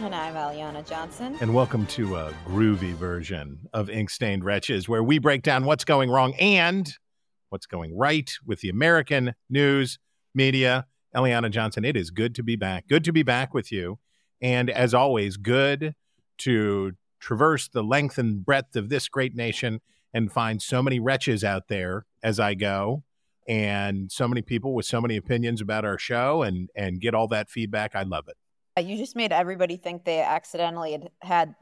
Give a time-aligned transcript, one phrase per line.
[0.00, 1.36] And I'm Eliana Johnson.
[1.42, 5.84] And welcome to a groovy version of Ink Stained Wretches, where we break down what's
[5.84, 6.90] going wrong and
[7.50, 9.98] what's going right with the American news
[10.34, 10.86] media.
[11.14, 12.88] Eliana Johnson, it is good to be back.
[12.88, 13.98] Good to be back with you.
[14.40, 15.94] And as always, good
[16.38, 19.82] to traverse the length and breadth of this great nation
[20.14, 23.04] and find so many wretches out there as I go
[23.46, 27.28] and so many people with so many opinions about our show and and get all
[27.28, 27.94] that feedback.
[27.94, 28.36] I love it.
[28.78, 31.54] You just made everybody think they accidentally had, had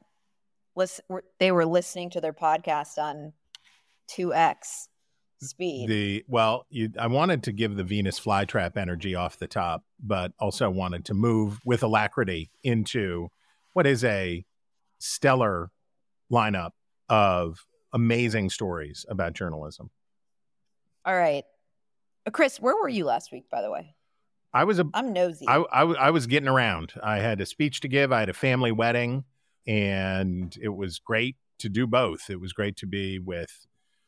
[0.76, 1.04] listen,
[1.38, 3.32] they were listening to their podcast on
[4.10, 4.88] 2x
[5.40, 5.88] speed.
[5.88, 10.32] The well, you, I wanted to give the Venus flytrap energy off the top, but
[10.38, 13.28] also wanted to move with alacrity into
[13.72, 14.44] what is a
[14.98, 15.70] stellar
[16.32, 16.70] lineup
[17.08, 19.90] of amazing stories about journalism.
[21.04, 21.44] All right.
[22.26, 23.94] Uh, Chris, where were you last week, by the way?
[24.52, 24.86] I was a.
[24.94, 25.46] I'm nosy.
[25.46, 26.94] I, I, I was getting around.
[27.02, 28.12] I had a speech to give.
[28.12, 29.24] I had a family wedding,
[29.66, 32.30] and it was great to do both.
[32.30, 33.66] It was great to be with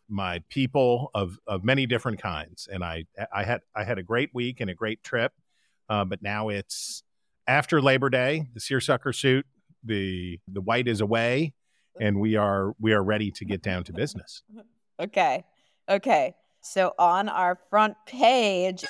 [0.09, 4.31] my people of of many different kinds, and I I had I had a great
[4.33, 5.33] week and a great trip.
[5.89, 7.03] Uh, but now it's
[7.47, 8.49] after Labor Day.
[8.55, 9.47] The seersucker suit,
[9.85, 11.53] the the white is away,
[12.01, 14.43] and we are we are ready to get down to business.
[15.01, 15.45] okay,
[15.89, 16.35] okay.
[16.63, 18.85] So on our front page.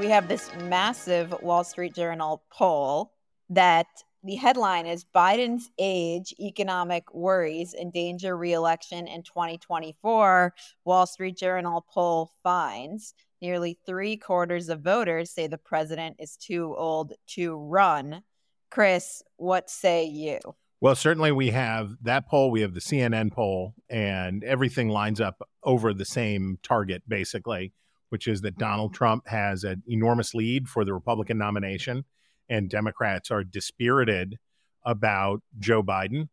[0.00, 3.12] We have this massive Wall Street Journal poll
[3.50, 3.86] that
[4.24, 10.54] the headline is Biden's age, economic worries endanger reelection in 2024.
[10.86, 16.74] Wall Street Journal poll finds nearly three quarters of voters say the president is too
[16.78, 18.22] old to run.
[18.70, 20.38] Chris, what say you?
[20.80, 25.46] Well, certainly we have that poll, we have the CNN poll, and everything lines up
[25.62, 27.74] over the same target, basically
[28.10, 28.60] which is that mm-hmm.
[28.60, 32.04] Donald Trump has an enormous lead for the Republican nomination,
[32.48, 34.38] and Democrats are dispirited
[34.84, 36.28] about Joe Biden.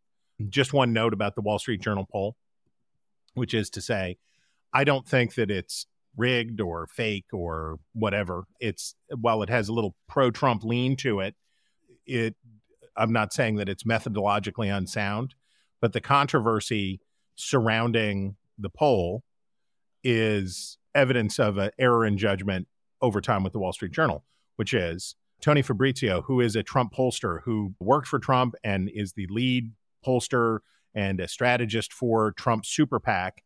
[0.49, 2.35] Just one note about the Wall Street Journal poll,
[3.33, 4.17] which is to say,
[4.73, 8.43] I don't think that it's rigged or fake or whatever.
[8.59, 11.35] It's while it has a little pro Trump lean to it,
[12.05, 12.35] it
[12.95, 15.35] I'm not saying that it's methodologically unsound,
[15.79, 16.99] but the controversy
[17.35, 19.23] surrounding the poll
[20.03, 22.67] is evidence of an error in judgment
[23.01, 24.25] over time with the Wall Street Journal,
[24.55, 29.13] which is Tony Fabrizio, who is a Trump pollster who worked for Trump and is
[29.13, 29.71] the lead
[30.05, 30.59] pollster
[30.95, 33.43] and a strategist for Trump's super PAC,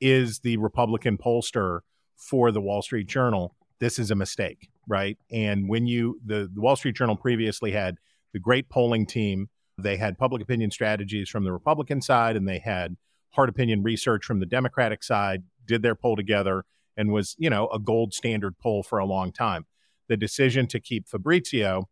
[0.00, 1.80] is the Republican pollster
[2.16, 3.54] for the Wall Street Journal.
[3.78, 5.18] This is a mistake, right?
[5.30, 7.98] And when you, the, the Wall Street Journal previously had
[8.32, 12.58] the great polling team, they had public opinion strategies from the Republican side and they
[12.58, 12.96] had
[13.32, 16.64] Hart opinion research from the Democratic side, did their poll together
[16.96, 19.66] and was, you know, a gold standard poll for a long time.
[20.08, 21.88] The decision to keep Fabrizio,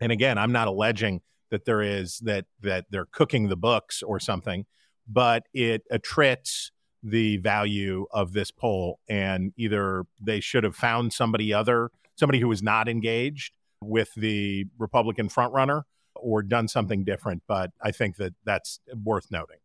[0.00, 4.18] and again, I'm not alleging that there is that that they're cooking the books or
[4.18, 4.66] something,
[5.06, 6.72] but it attrits
[7.04, 12.48] the value of this poll and either they should have found somebody other somebody who
[12.48, 13.52] was not engaged
[13.82, 15.82] with the Republican frontrunner
[16.16, 19.58] or done something different but I think that that's worth noting.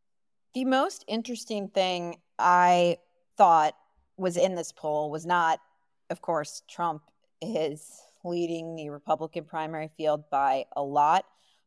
[0.53, 2.97] The most interesting thing I
[3.37, 3.75] thought
[4.19, 5.59] was in this poll was not,
[6.09, 7.03] of course, Trump
[7.41, 11.25] is leading the Republican primary field by a lot,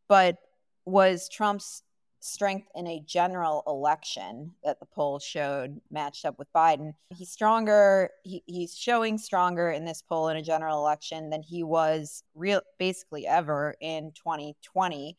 [0.08, 0.36] but
[0.84, 1.82] was Trump's
[2.20, 6.94] strength in a general election that the poll showed matched up with Biden.
[7.10, 11.64] He's stronger, he, he's showing stronger in this poll in a general election than he
[11.64, 15.16] was real basically ever in 2020.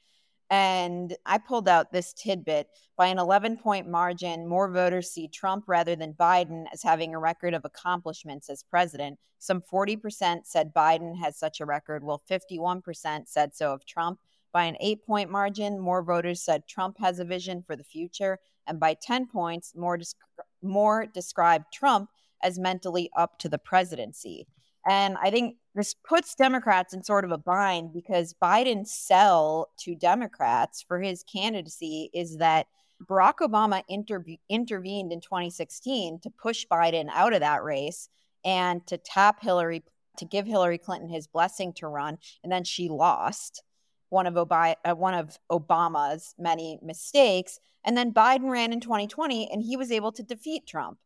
[0.54, 4.48] And I pulled out this tidbit by an 11 point margin.
[4.48, 9.18] More voters see Trump rather than Biden as having a record of accomplishments as president.
[9.40, 14.20] Some 40% said Biden has such a record, while 51% said so of Trump.
[14.52, 18.38] By an eight point margin, more voters said Trump has a vision for the future.
[18.68, 20.14] And by 10 points, more, desc-
[20.62, 22.12] more described Trump
[22.44, 24.46] as mentally up to the presidency.
[24.86, 29.96] And I think this puts Democrats in sort of a bind because Biden's sell to
[29.96, 32.68] Democrats for his candidacy is that
[33.06, 38.10] Barack Obama inter- intervened in 2016 to push Biden out of that race
[38.46, 39.84] and to tap Hillary,
[40.18, 43.64] to give Hillary Clinton his blessing to run, and then she lost.
[44.10, 47.60] one of, Obi- uh, one of Obama's many mistakes.
[47.84, 51.00] And then Biden ran in 2020 and he was able to defeat Trump.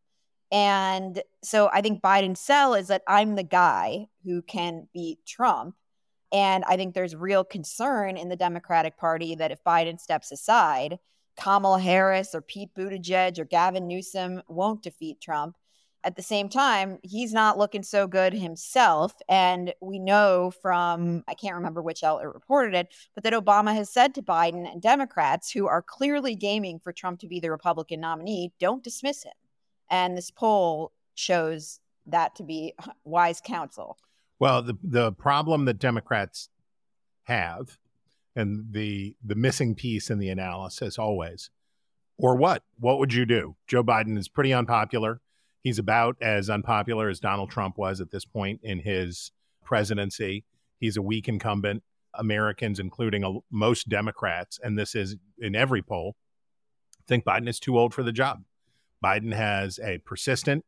[0.51, 5.75] And so I think Biden's sell is that I'm the guy who can beat Trump.
[6.31, 10.99] And I think there's real concern in the Democratic Party that if Biden steps aside,
[11.37, 15.55] Kamala Harris or Pete Buttigieg or Gavin Newsom won't defeat Trump.
[16.03, 19.13] At the same time, he's not looking so good himself.
[19.27, 23.89] And we know from, I can't remember which outlet reported it, but that Obama has
[23.89, 27.99] said to Biden and Democrats who are clearly gaming for Trump to be the Republican
[27.99, 29.33] nominee, don't dismiss him.
[29.89, 32.73] And this poll shows that to be
[33.03, 33.97] wise counsel.
[34.39, 36.49] Well, the the problem that Democrats
[37.23, 37.77] have,
[38.35, 41.49] and the the missing piece in the analysis always,
[42.17, 42.63] or what?
[42.79, 43.55] What would you do?
[43.67, 45.21] Joe Biden is pretty unpopular.
[45.63, 49.31] He's about as unpopular as Donald Trump was at this point in his
[49.63, 50.45] presidency.
[50.79, 51.83] He's a weak incumbent.
[52.13, 56.15] Americans, including a, most Democrats, and this is in every poll,
[57.07, 58.43] think Biden is too old for the job.
[59.03, 60.65] Biden has a persistent,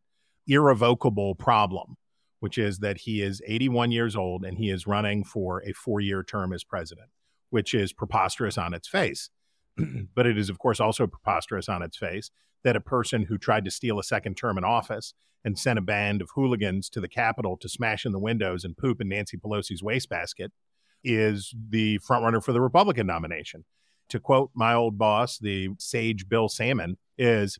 [0.47, 1.95] irrevocable problem,
[2.39, 5.99] which is that he is 81 years old and he is running for a four
[5.99, 7.09] year term as president,
[7.49, 9.29] which is preposterous on its face.
[10.15, 12.31] but it is, of course, also preposterous on its face
[12.63, 15.13] that a person who tried to steal a second term in office
[15.45, 18.77] and sent a band of hooligans to the Capitol to smash in the windows and
[18.77, 20.51] poop in Nancy Pelosi's wastebasket
[21.03, 23.63] is the frontrunner for the Republican nomination.
[24.09, 27.57] To quote my old boss, the sage Bill Sammon, is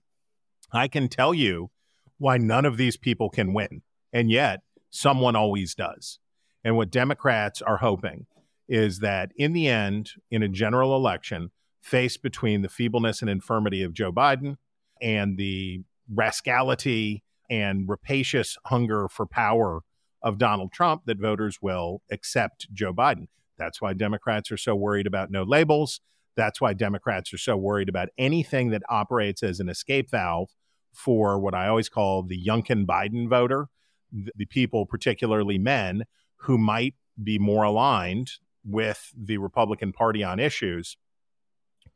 [0.71, 1.71] I can tell you
[2.18, 3.81] why none of these people can win.
[4.12, 6.19] And yet, someone always does.
[6.63, 8.25] And what Democrats are hoping
[8.68, 11.51] is that in the end, in a general election,
[11.81, 14.57] faced between the feebleness and infirmity of Joe Biden
[15.01, 15.81] and the
[16.13, 19.81] rascality and rapacious hunger for power
[20.22, 23.27] of Donald Trump, that voters will accept Joe Biden.
[23.57, 26.01] That's why Democrats are so worried about no labels.
[26.36, 30.50] That's why Democrats are so worried about anything that operates as an escape valve
[30.94, 33.68] for what I always call the Youngkin Biden voter,
[34.12, 36.06] the people, particularly men,
[36.38, 38.31] who might be more aligned
[38.65, 40.97] with the Republican Party on issues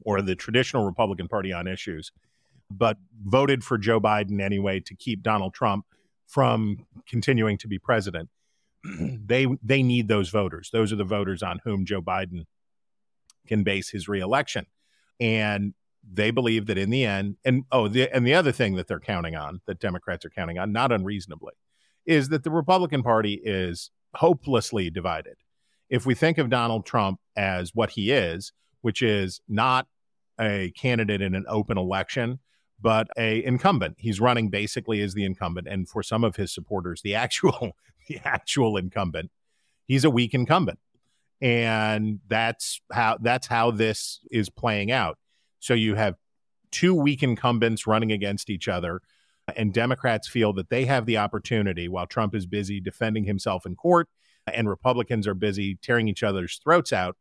[0.05, 2.11] or the traditional Republican Party on issues,
[2.69, 5.85] but voted for Joe Biden anyway to keep Donald Trump
[6.27, 8.29] from continuing to be president.
[8.83, 10.69] they they need those voters.
[10.71, 12.45] Those are the voters on whom Joe Biden
[13.47, 14.65] can base his reelection.
[15.19, 15.73] And
[16.11, 19.00] they believe that in the end, and oh, the, and the other thing that they're
[19.00, 21.53] counting on, that Democrats are counting on, not unreasonably,
[22.05, 25.35] is that the Republican Party is hopelessly divided.
[25.89, 28.51] If we think of Donald Trump as what he is,
[28.81, 29.88] which is not
[30.39, 32.39] a candidate in an open election,
[32.81, 33.95] but a incumbent.
[33.97, 37.71] He's running basically as the incumbent, and for some of his supporters, the actual
[38.07, 39.31] the actual incumbent.
[39.88, 40.79] He's a weak incumbent,
[41.41, 45.17] and that's how that's how this is playing out.
[45.63, 46.15] So you have
[46.71, 49.01] two weak incumbents running against each other.
[49.56, 53.77] And Democrats feel that they have the opportunity while Trump is busy defending himself in
[53.77, 54.10] court
[54.45, 57.15] and Republicans are busy tearing each other's throats out,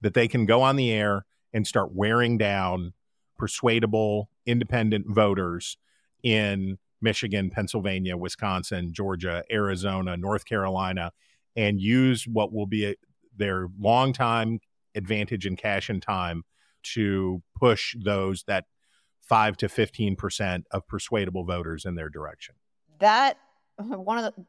[0.00, 2.92] that they can go on the air and start wearing down
[3.36, 5.76] persuadable independent voters
[6.22, 11.10] in Michigan, Pennsylvania, Wisconsin, Georgia, Arizona, North Carolina,
[11.56, 12.94] and use what will be a,
[13.36, 14.60] their longtime
[14.94, 16.44] advantage in cash and time
[16.82, 18.64] to push those that
[19.20, 22.54] five to 15% of persuadable voters in their direction.
[22.98, 23.38] That
[23.78, 24.44] one of the,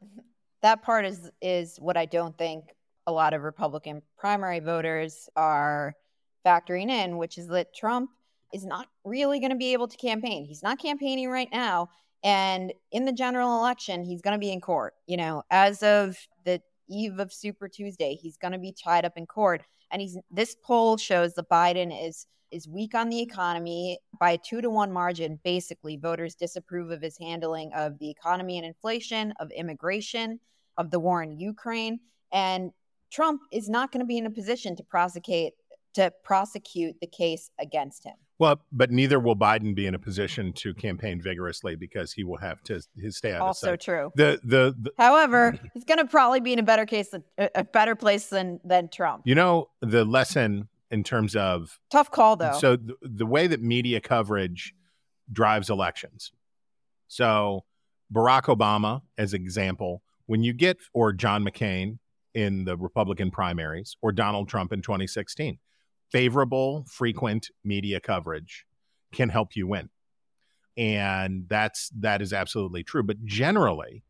[0.62, 2.64] that part is, is what I don't think
[3.06, 5.94] a lot of Republican primary voters are
[6.44, 8.10] factoring in, which is that Trump
[8.52, 10.44] is not really going to be able to campaign.
[10.44, 11.88] He's not campaigning right now.
[12.22, 14.94] And in the general election, he's going to be in court.
[15.06, 19.16] You know, as of the eve of Super Tuesday, he's going to be tied up
[19.16, 19.62] in court
[19.94, 24.38] and he's this poll shows that Biden is is weak on the economy by a
[24.38, 25.38] two to one margin.
[25.44, 30.40] Basically, voters disapprove of his handling of the economy and inflation, of immigration,
[30.76, 32.00] of the war in Ukraine,
[32.32, 32.72] and
[33.12, 35.52] Trump is not going to be in a position to prosecute
[35.94, 38.14] to prosecute the case against him.
[38.38, 42.38] Well, but neither will Biden be in a position to campaign vigorously because he will
[42.38, 43.80] have to his stay out also of sight.
[43.80, 44.12] true.
[44.16, 47.64] The, the the However, he's going to probably be in a better case, than, a
[47.64, 49.22] better place than than Trump.
[49.24, 52.58] you know the lesson in terms of Tough call though.
[52.58, 54.74] so the, the way that media coverage
[55.32, 56.32] drives elections.
[57.06, 57.64] So
[58.12, 61.98] Barack Obama, as an example, when you get or John McCain
[62.34, 65.58] in the Republican primaries or Donald Trump in 2016,
[66.14, 68.64] favorable, frequent media coverage
[69.12, 69.90] can help you win.
[70.76, 73.02] And that's that is absolutely true.
[73.02, 74.04] But generally,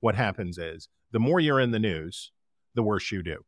[0.00, 2.32] what happens is the more you're in the news,
[2.74, 3.38] the worse you do.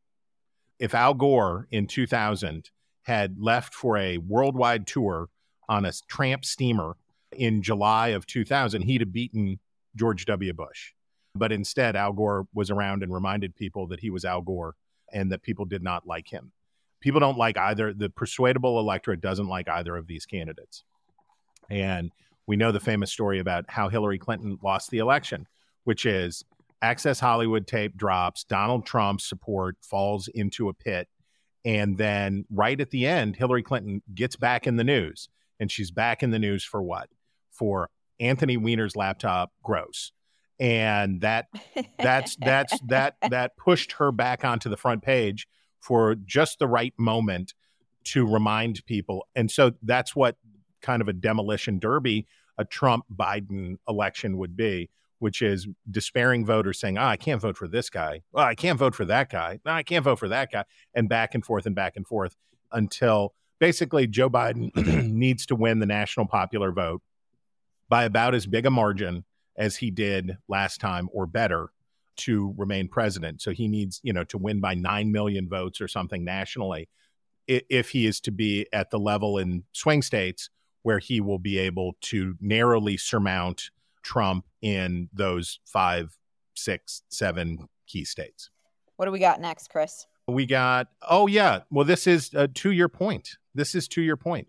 [0.81, 2.71] if Al Gore in 2000
[3.03, 5.29] had left for a worldwide tour
[5.69, 6.97] on a tramp steamer
[7.33, 9.61] in July of 2000, he'd have beaten
[9.95, 10.53] George W.
[10.55, 10.93] Bush.
[11.35, 14.75] But instead, Al Gore was around and reminded people that he was Al Gore
[15.13, 16.53] and that people did not like him.
[17.01, 20.85] People don't like either, the persuadable electorate doesn't like either of these candidates.
[21.71, 22.11] And
[22.47, 25.47] we know the famous story about how Hillary Clinton lost the election,
[25.85, 26.45] which is
[26.83, 31.09] Access Hollywood tape drops, Donald Trump's support falls into a pit.
[31.65, 35.29] And then right at the end, Hillary Clinton gets back in the news.
[35.59, 37.11] And she's back in the news for what?
[37.51, 40.13] For Anthony Weiner's laptop gross.
[40.59, 41.49] And that
[41.99, 45.47] that's that's that that pushed her back onto the front page
[45.81, 47.55] for just the right moment
[48.05, 49.27] to remind people.
[49.35, 50.37] And so that's what
[50.81, 52.27] kind of a demolition derby
[52.59, 57.57] a Trump Biden election would be, which is despairing voters saying, oh, I can't vote
[57.57, 58.23] for this guy.
[58.35, 59.61] Oh, I can't vote for that guy.
[59.65, 60.65] Oh, I can't vote for that guy.
[60.95, 62.37] And back and forth and back and forth
[62.71, 64.75] until basically Joe Biden
[65.11, 67.03] needs to win the national popular vote
[67.89, 69.25] by about as big a margin
[69.57, 71.71] as he did last time or better
[72.21, 73.43] to remain president.
[73.43, 76.89] So he needs, you know, to win by 9 million votes or something nationally
[77.47, 80.51] if he is to be at the level in swing states
[80.83, 83.71] where he will be able to narrowly surmount
[84.03, 86.17] Trump in those five,
[86.55, 88.51] six, seven key states.
[88.97, 90.07] What do we got next, Chris?
[90.29, 91.61] We got, oh, yeah.
[91.71, 93.37] Well, this is uh, to your point.
[93.55, 94.47] This is to your point.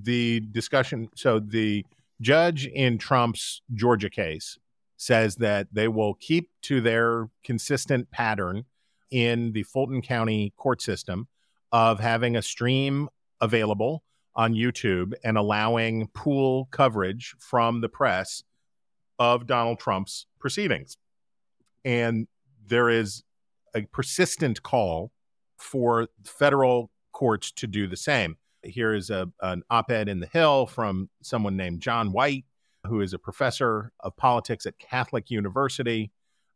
[0.00, 1.08] The discussion.
[1.16, 1.84] So the
[2.20, 4.58] judge in Trump's Georgia case
[4.96, 8.64] says that they will keep to their consistent pattern
[9.10, 11.28] in the Fulton County court system
[11.72, 13.08] of having a stream
[13.40, 14.02] available
[14.34, 18.42] on YouTube and allowing pool coverage from the press
[19.18, 20.96] of Donald Trump's proceedings.
[21.84, 22.26] And
[22.66, 23.22] there is
[23.74, 25.12] a persistent call
[25.56, 28.36] for federal courts to do the same.
[28.62, 32.44] Here is a, an op ed in The Hill from someone named John White,
[32.86, 36.10] who is a professor of politics at Catholic University.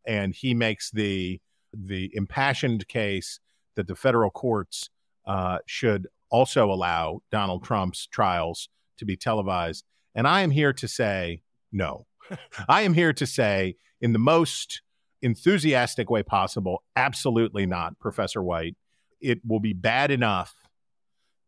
[0.06, 1.40] And he makes the,
[1.72, 3.40] the impassioned case
[3.76, 4.90] that the federal courts
[5.26, 8.68] uh, should also allow Donald Trump's trials
[8.98, 9.84] to be televised.
[10.14, 12.06] And I am here to say no.
[12.68, 14.82] I am here to say, in the most
[15.22, 18.76] enthusiastic way possible, absolutely not, Professor White.
[19.20, 20.54] It will be bad enough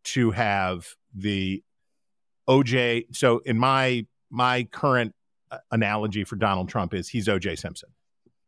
[0.04, 1.62] to have the
[2.48, 3.14] OJ.
[3.14, 5.14] So, in my my current
[5.50, 7.90] uh, analogy for Donald Trump is he's OJ Simpson.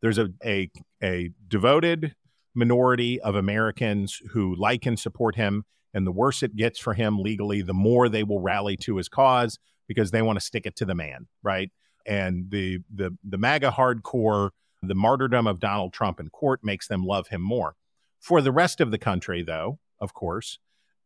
[0.01, 0.69] There's a a,
[1.01, 2.15] a devoted
[2.53, 5.63] minority of Americans who like and support him
[5.93, 9.07] and the worse it gets for him legally, the more they will rally to his
[9.07, 11.71] cause because they want to stick it to the man, right?
[12.05, 14.49] And the the the MAGA hardcore,
[14.83, 17.75] the martyrdom of Donald Trump in court makes them love him more.
[18.19, 20.59] For the rest of the country, though, of course,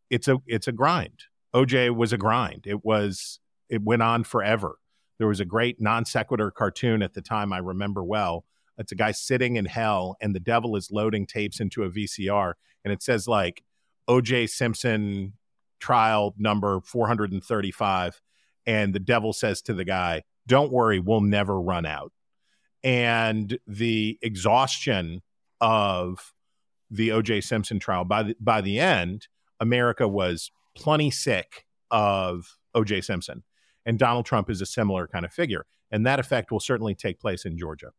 [0.10, 1.24] it's a it's a grind.
[1.54, 2.66] OJ was a grind.
[2.66, 3.40] It was
[3.70, 4.78] it went on forever.
[5.18, 8.46] There was a great non sequitur cartoon at the time I remember well.
[8.78, 12.54] It's a guy sitting in hell and the devil is loading tapes into a VCR
[12.84, 13.64] and it says like
[14.08, 15.34] OJ Simpson
[15.80, 18.22] trial number 435.
[18.66, 22.12] And the devil says to the guy, Don't worry, we'll never run out.
[22.84, 25.22] And the exhaustion
[25.60, 26.34] of
[26.90, 29.28] the OJ Simpson trial, by the, by the end,
[29.60, 33.44] America was plenty sick of OJ Simpson.
[33.86, 35.66] And Donald Trump is a similar kind of figure.
[35.92, 37.92] And that effect will certainly take place in Georgia.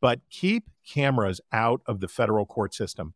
[0.00, 3.14] But keep cameras out of the federal court system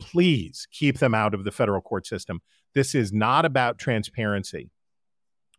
[0.00, 2.40] please keep them out of the federal court system.
[2.74, 4.70] This is not about transparency.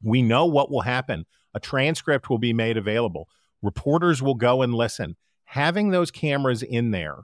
[0.01, 1.25] We know what will happen.
[1.53, 3.27] A transcript will be made available.
[3.61, 5.15] Reporters will go and listen.
[5.45, 7.19] Having those cameras in there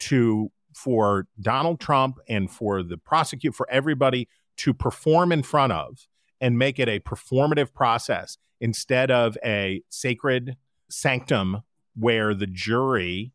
[0.00, 6.06] to for Donald Trump and for the prosecute for everybody to perform in front of
[6.40, 10.56] and make it a performative process instead of a sacred
[10.88, 11.62] sanctum
[11.94, 13.32] where the jury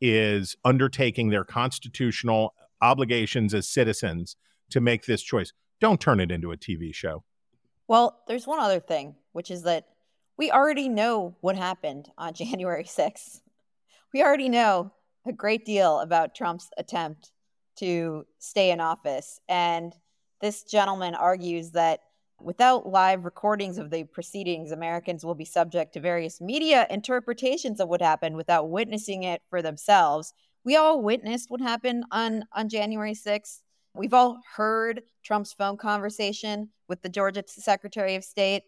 [0.00, 4.36] is undertaking their constitutional obligations as citizens
[4.70, 5.52] to make this choice.
[5.80, 7.24] Don't turn it into a TV show.
[7.88, 9.86] Well, there's one other thing, which is that
[10.36, 13.40] we already know what happened on January 6th.
[14.12, 14.92] We already know
[15.26, 17.32] a great deal about Trump's attempt
[17.76, 19.40] to stay in office.
[19.48, 19.94] And
[20.40, 22.00] this gentleman argues that
[22.42, 27.88] Without live recordings of the proceedings, Americans will be subject to various media interpretations of
[27.88, 30.32] what happened without witnessing it for themselves.
[30.64, 33.60] We all witnessed what happened on, on January 6th.
[33.94, 38.62] We've all heard Trump's phone conversation with the Georgia Secretary of State.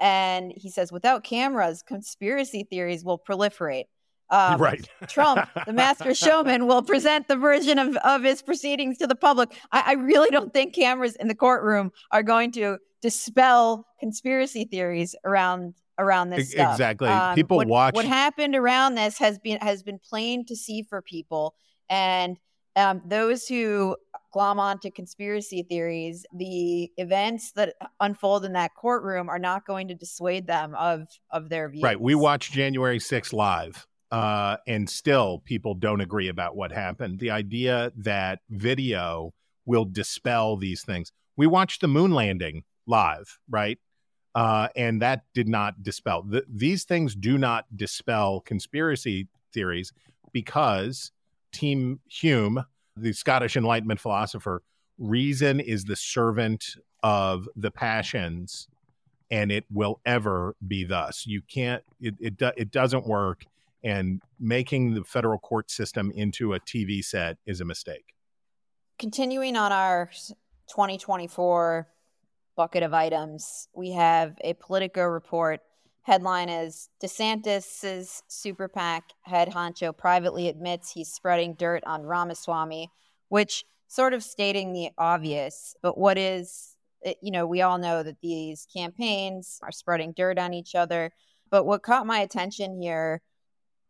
[0.00, 3.84] And he says, without cameras, conspiracy theories will proliferate.
[4.32, 4.88] Um, right.
[5.08, 9.52] Trump, the master showman, will present the version of, of his proceedings to the public.
[9.70, 15.14] I, I really don't think cameras in the courtroom are going to dispel conspiracy theories
[15.24, 16.72] around around this stuff.
[16.72, 17.08] exactly.
[17.08, 20.82] Um, People what, watch- what happened around this has been has been plain to see
[20.82, 21.54] for people,
[21.90, 22.38] and
[22.76, 23.96] um, those who
[24.32, 29.94] glom onto conspiracy theories, the events that unfold in that courtroom are not going to
[29.94, 31.82] dissuade them of of their views.
[31.82, 32.00] Right.
[32.00, 37.18] We watched January 6th live, uh, and still people don't agree about what happened.
[37.18, 39.32] The idea that video
[39.64, 41.10] will dispel these things.
[41.36, 43.78] We watched the moon landing live, right?
[44.34, 46.24] Uh, and that did not dispel.
[46.30, 49.92] Th- these things do not dispel conspiracy theories
[50.32, 51.10] because
[51.52, 52.64] Team Hume,
[52.96, 54.62] the Scottish Enlightenment philosopher,
[54.98, 58.68] reason is the servant of the passions
[59.30, 61.26] and it will ever be thus.
[61.26, 61.82] You can't.
[62.00, 63.46] It it, do, it doesn't work,
[63.84, 68.14] and making the federal court system into a TV set is a mistake.
[69.02, 70.08] continuing on our
[70.68, 71.88] 2024
[72.56, 75.60] bucket of items, we have a Politico report.
[76.02, 82.90] Headline is DeSantis's super PAC head honcho privately admits he's spreading dirt on Ramaswamy,
[83.28, 85.74] which sort of stating the obvious.
[85.82, 86.76] But what is,
[87.20, 91.10] you know, we all know that these campaigns are spreading dirt on each other.
[91.50, 93.20] But what caught my attention here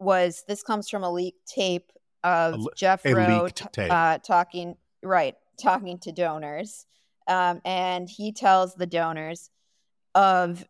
[0.02, 1.90] was this comes from a leaked tape
[2.24, 3.64] of le- Jeff a Roe t-.
[3.88, 6.86] Uh, talking right talking to donors.
[7.28, 9.50] Um, and he tells the donors
[10.14, 10.64] of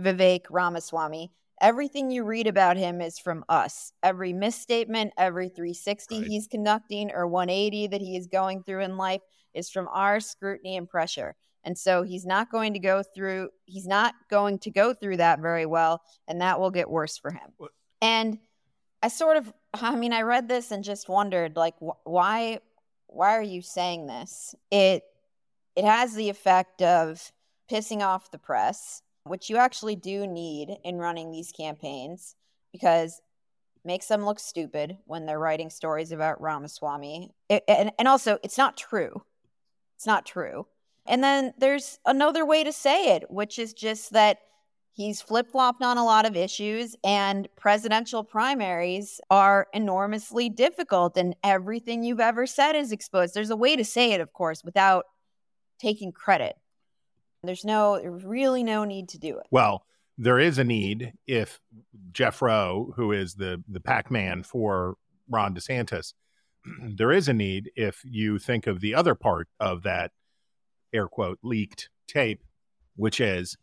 [0.00, 3.92] vivek ramaswamy everything you read about him is from us.
[4.02, 6.26] Every misstatement every 360 Right.
[6.26, 9.20] he's conducting or 180 that he is going through in life
[9.54, 11.36] is from our scrutiny and pressure.
[11.64, 15.38] And so he's not going to go through he's not going to go through that
[15.40, 17.52] very well and that will get worse for him.
[17.58, 18.38] What- and
[19.02, 22.58] i sort of i mean i read this and just wondered like wh- why
[23.12, 24.54] why are you saying this?
[24.70, 25.04] It
[25.76, 27.32] it has the effect of
[27.70, 32.34] pissing off the press which you actually do need in running these campaigns
[32.72, 33.20] because
[33.76, 37.30] it makes them look stupid when they're writing stories about ramaswamy.
[37.48, 39.22] It- and, and also it's not true.
[39.96, 40.66] It's not true.
[41.06, 44.38] And then there's another way to say it which is just that
[44.94, 51.34] He's flip flopped on a lot of issues, and presidential primaries are enormously difficult, and
[51.42, 53.32] everything you've ever said is exposed.
[53.34, 55.06] There's a way to say it, of course, without
[55.78, 56.56] taking credit.
[57.42, 59.46] There's no, there's really no need to do it.
[59.50, 59.86] Well,
[60.18, 61.60] there is a need if
[62.12, 64.96] Jeff Roe, who is the the Pac man for
[65.28, 66.12] Ron DeSantis,
[66.94, 70.12] there is a need if you think of the other part of that
[70.92, 72.44] air quote leaked tape,
[72.94, 73.56] which is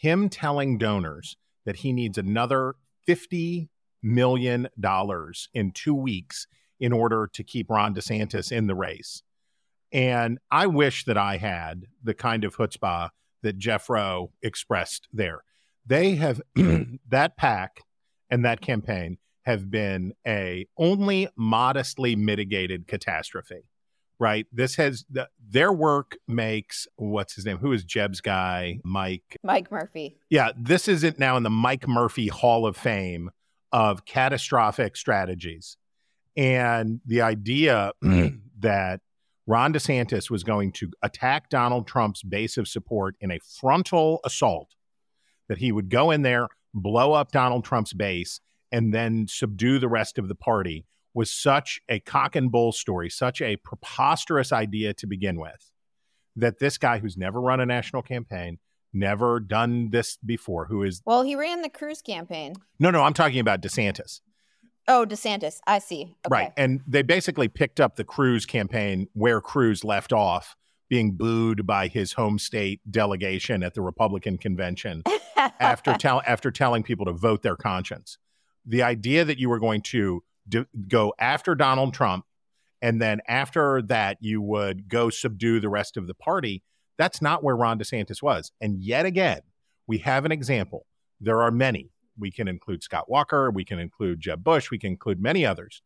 [0.00, 1.36] him telling donors
[1.66, 3.68] that he needs another fifty
[4.02, 6.46] million dollars in two weeks
[6.78, 9.22] in order to keep Ron DeSantis in the race.
[9.92, 13.10] And I wish that I had the kind of chutzpah
[13.42, 15.42] that Jeff Roe expressed there.
[15.84, 16.40] They have
[17.08, 17.82] that pack
[18.30, 23.68] and that campaign have been a only modestly mitigated catastrophe.
[24.20, 24.46] Right.
[24.52, 27.56] This has the, their work makes what's his name?
[27.56, 28.78] Who is Jeb's guy?
[28.84, 29.38] Mike.
[29.42, 30.18] Mike Murphy.
[30.28, 30.50] Yeah.
[30.56, 33.30] This isn't now in the Mike Murphy Hall of Fame
[33.72, 35.78] of catastrophic strategies.
[36.36, 37.92] And the idea
[38.60, 39.00] that
[39.46, 44.74] Ron DeSantis was going to attack Donald Trump's base of support in a frontal assault,
[45.48, 49.88] that he would go in there, blow up Donald Trump's base, and then subdue the
[49.88, 54.94] rest of the party was such a cock and bull story, such a preposterous idea
[54.94, 55.70] to begin with,
[56.36, 58.58] that this guy who's never run a national campaign,
[58.92, 62.54] never done this before, who is Well, he ran the Cruz campaign.
[62.78, 64.20] no, no, I'm talking about DeSantis.
[64.88, 65.60] Oh, DeSantis.
[65.66, 66.16] I see.
[66.26, 66.30] Okay.
[66.30, 66.52] Right.
[66.56, 70.56] And they basically picked up the Cruz campaign where Cruz left off,
[70.88, 75.04] being booed by his home state delegation at the Republican convention
[75.60, 78.18] after tell after telling people to vote their conscience.
[78.66, 80.24] The idea that you were going to
[80.88, 82.24] go after Donald Trump
[82.82, 86.62] and then after that you would go subdue the rest of the party,
[86.98, 88.52] that's not where Ron DeSantis was.
[88.60, 89.40] And yet again,
[89.86, 90.86] we have an example.
[91.20, 91.90] There are many.
[92.18, 95.82] We can include Scott Walker, we can include Jeb Bush, we can include many others.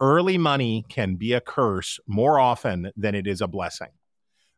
[0.00, 3.88] Early money can be a curse more often than it is a blessing.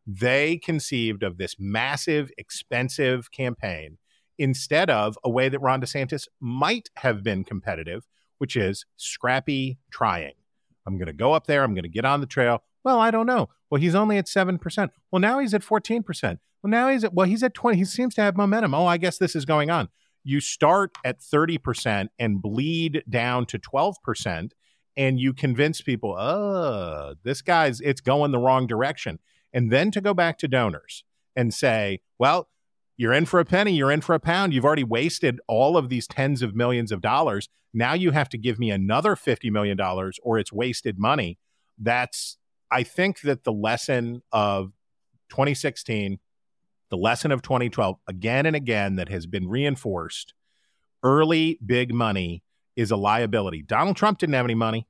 [0.07, 3.97] They conceived of this massive, expensive campaign
[4.37, 8.05] instead of a way that Ron DeSantis might have been competitive,
[8.37, 10.33] which is scrappy trying.
[10.87, 12.63] I'm going to go up there, I'm going to get on the trail.
[12.83, 13.49] Well, I don't know.
[13.69, 14.89] Well, he's only at 7%.
[15.11, 16.37] Well, now he's at 14%.
[16.61, 17.77] Well, now he's at, well, he's at 20.
[17.77, 18.73] He seems to have momentum.
[18.73, 19.89] Oh, I guess this is going on.
[20.25, 24.51] you start at 30% and bleed down to 12%
[24.97, 29.19] and you convince people, oh, this guy's, it's going the wrong direction.
[29.53, 31.03] And then to go back to donors
[31.35, 32.49] and say, well,
[32.97, 34.53] you're in for a penny, you're in for a pound.
[34.53, 37.49] You've already wasted all of these tens of millions of dollars.
[37.73, 41.37] Now you have to give me another $50 million or it's wasted money.
[41.77, 42.37] That's,
[42.71, 44.71] I think that the lesson of
[45.29, 46.19] 2016,
[46.89, 50.33] the lesson of 2012, again and again, that has been reinforced
[51.03, 52.43] early big money
[52.75, 53.61] is a liability.
[53.61, 54.87] Donald Trump didn't have any money.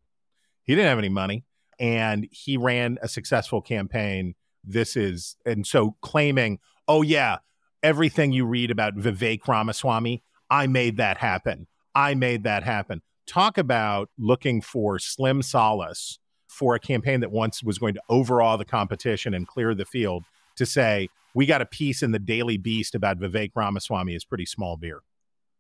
[0.64, 1.46] He didn't have any money.
[1.80, 4.36] And he ran a successful campaign.
[4.64, 7.38] This is, and so claiming, oh, yeah,
[7.86, 11.68] everything you read about Vivek Ramaswamy, I made that happen.
[11.94, 13.04] I made that happen.
[13.28, 16.18] Talk about looking for slim solace
[16.48, 20.24] for a campaign that once was going to overawe the competition and clear the field
[20.56, 24.46] to say, we got a piece in the Daily Beast about Vivek Ramaswamy is pretty
[24.48, 25.02] small beer.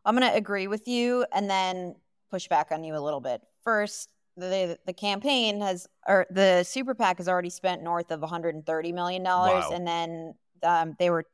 [0.03, 1.95] I'm going to agree with you and then
[2.31, 3.41] push back on you a little bit.
[3.63, 8.91] First, the the campaign has or the super PAC has already spent north of 130
[8.93, 9.75] million dollars, Wow.
[9.75, 10.33] and then
[10.63, 11.25] um, they were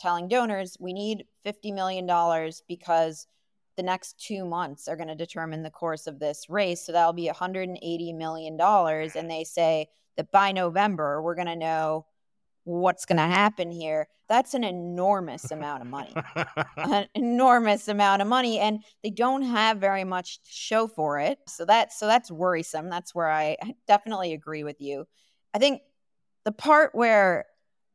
[0.00, 3.26] telling donors we need 50 million dollars because
[3.76, 6.84] the next two months are going to determine the course of this race.
[6.84, 11.56] So that'll be 180 million dollars, and they say that by November we're going to
[11.56, 12.06] know
[12.64, 14.06] what's going to happen here.
[14.28, 16.14] That's an enormous amount of money.
[16.76, 21.38] An enormous amount of money and they don't have very much to show for it.
[21.48, 22.90] So that's so that's worrisome.
[22.90, 25.06] That's where i I definitely agree with you.
[25.54, 25.82] I think
[26.44, 27.46] the part where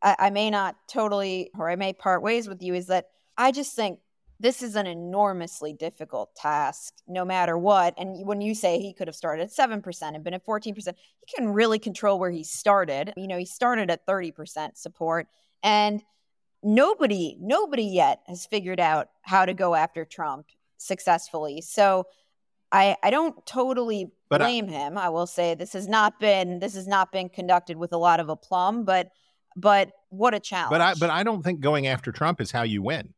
[0.06, 3.52] I, I may not totally or i may part ways with you is that i
[3.52, 4.00] just think
[4.39, 9.08] this is an enormously difficult task no matter what and when you say he could
[9.08, 10.94] have started at 7% and been at 14%
[11.26, 15.28] he can really control where he started you know he started at 30% support
[15.63, 16.04] and
[16.65, 21.62] nobody nobody yet has figured out how to go after Trump successfully.
[21.62, 22.06] So
[22.72, 24.98] I I don't totally But I- blame him.
[24.98, 28.20] I will say this has not been this has not been conducted with a lot
[28.20, 29.12] of aplomb, but
[29.56, 30.72] but what a challenge.
[30.72, 33.13] But I but I don't think going after Trump is how you win.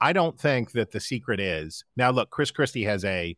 [0.00, 2.10] I don't think that the secret is now.
[2.10, 3.36] Look, Chris Christie has a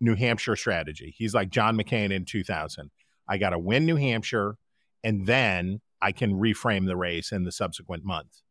[0.00, 1.14] New Hampshire strategy.
[1.16, 2.90] He's like John McCain in 2000.
[3.28, 4.58] I got to win New Hampshire,
[5.02, 8.42] and then I can reframe the race in the subsequent month.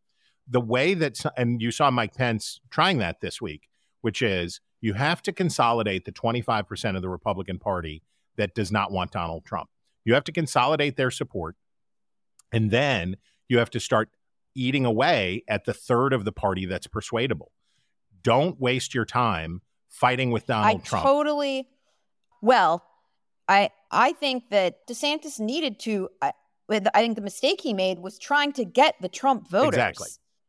[0.48, 3.68] The way that and you saw Mike Pence trying that this week,
[4.02, 8.04] which is you have to consolidate the 25% of the Republican Party
[8.36, 9.70] that does not want Donald Trump.
[10.04, 11.56] You have to consolidate their support.
[12.54, 13.18] And then
[13.50, 14.10] you have to start
[14.56, 17.52] eating away at the third of the party that's persuadable.
[18.22, 21.04] Don't waste your time fighting with Donald I Trump.
[21.06, 21.68] totally
[22.42, 22.84] well,
[23.48, 26.34] I I think that DeSantis needed to I,
[26.70, 29.70] I think the mistake he made was trying to get the Trump voters.
[29.70, 30.08] Exactly.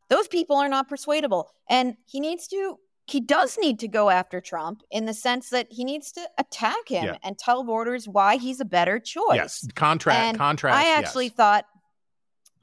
[0.09, 4.41] Those people are not persuadable and he needs to he does need to go after
[4.41, 7.17] Trump in the sense that he needs to attack him Yeah.
[7.23, 9.35] and tell voters why he's a better choice.
[9.35, 10.75] yes, contract, And contrast.
[10.77, 11.33] I actually yes.
[11.35, 11.65] thought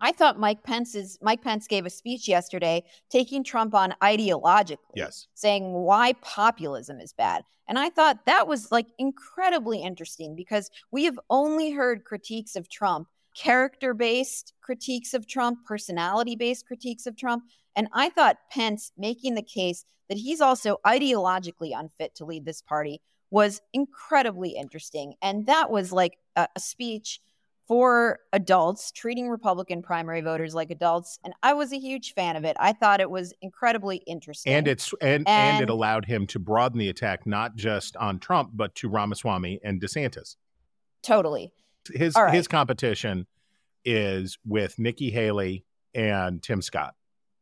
[0.03, 5.29] I thought Mike Pence's Mike Pence gave a speech yesterday taking Trump on ideologically yes.
[5.35, 7.45] saying why populism is bad.
[7.69, 12.69] And I thought that was like incredibly interesting because we have only heard critiques of
[12.69, 17.45] Trump, character based critiques of Trump, personality based critiques of Trump.
[17.77, 22.61] And I thought Pence making the case that he's also ideologically unfit to lead this
[22.61, 25.15] party was incredibly interesting.
[25.23, 27.21] And that was like a, a speech
[27.69, 31.19] for adults, treating Republican primary voters like adults.
[31.25, 32.57] And I was a huge fan of it.
[32.59, 34.53] I thought it was incredibly interesting.
[34.53, 38.51] And it's and, and it allowed him to broaden the attack not just on Trump
[38.55, 40.37] but to Ramaswamy and DeSantis.
[41.03, 41.53] totally.
[41.93, 42.33] His right.
[42.33, 43.27] his competition
[43.85, 46.95] is with Nikki Haley and Tim Scott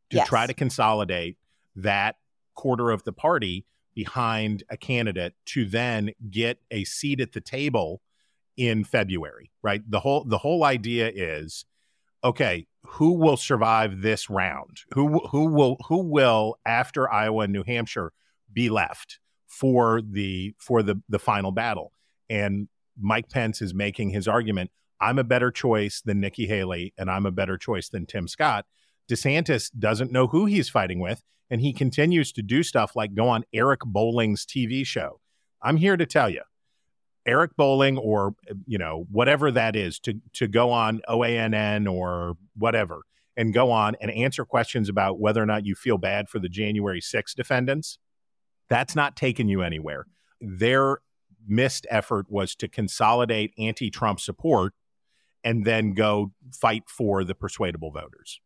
[0.09, 0.27] to Yes.
[0.27, 1.37] try to consolidate
[1.75, 2.15] that
[2.55, 8.01] quarter of the party behind a candidate to then get a seat at the table
[8.61, 9.81] in February, right?
[9.89, 11.65] The whole the whole idea is
[12.23, 14.81] okay, who will survive this round?
[14.93, 18.13] Who who will who will after Iowa and New Hampshire
[18.53, 21.91] be left for the for the the final battle?
[22.29, 22.67] And
[22.99, 24.69] Mike Pence is making his argument,
[24.99, 28.67] I'm a better choice than Nikki Haley and I'm a better choice than Tim Scott.
[29.09, 33.27] DeSantis doesn't know who he's fighting with and he continues to do stuff like go
[33.27, 35.19] on Eric Bolling's TV show.
[35.63, 36.43] I'm here to tell you
[37.25, 43.01] Eric Bolling or you know whatever that is to to go on OANN or whatever
[43.37, 46.49] and go on and answer questions about whether or not you feel bad for the
[46.49, 47.97] January 6 defendants
[48.71, 50.05] that's not taking you anywhere.
[50.39, 50.99] Their
[51.45, 54.73] missed effort was to consolidate anti-Trump support
[55.43, 58.39] and then go fight for the persuadable voters.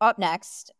[0.00, 0.72] Up next,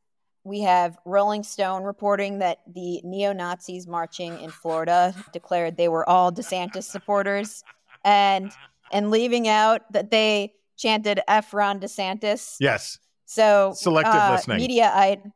[0.44, 6.08] we have Rolling Stone reporting that the neo Nazis marching in Florida declared they were
[6.08, 7.62] all DeSantis supporters
[8.04, 8.52] and
[8.92, 12.56] and leaving out that they chanted F Ron DeSantis.
[12.58, 12.98] Yes.
[13.26, 14.68] So Selective uh, listening.
[14.68, 15.30] Mediaite,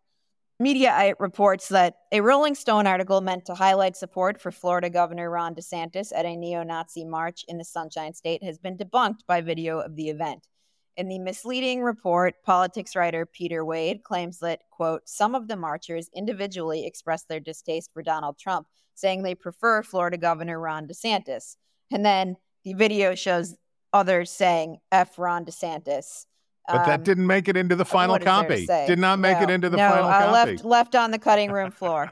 [0.61, 5.55] Mediaite reports that a Rolling Stone article meant to highlight support for Florida Governor Ron
[5.55, 9.95] DeSantis at a neo-Nazi march in the Sunshine State has been debunked by video of
[9.95, 10.49] the event.
[10.97, 16.09] In the misleading report, politics writer Peter Wade claims that, quote, some of the marchers
[16.15, 21.57] individually expressed their distaste for Donald Trump, saying they prefer Florida Governor Ron DeSantis.
[21.91, 23.57] And then the video shows
[23.93, 26.27] others saying F Ron DeSantis.
[26.69, 28.67] But that Um, didn't make it into the final there to copy.
[28.67, 30.53] Did not make it into the no, final uh, copy.
[30.53, 32.11] left left on the cutting room floor.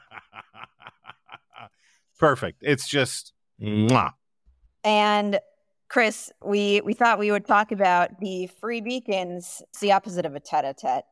[2.18, 2.59] Perfect.
[2.62, 4.12] It's just mwah.
[4.85, 5.40] and
[5.92, 9.61] Chris, we we thought we would talk about the free beacons.
[9.68, 11.05] It's the opposite of a tete-a-tete.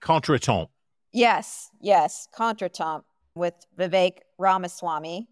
[0.00, 0.68] contretemps.
[1.12, 3.02] Yes, yes, contretemps
[3.34, 5.26] with Vivek Ramaswamy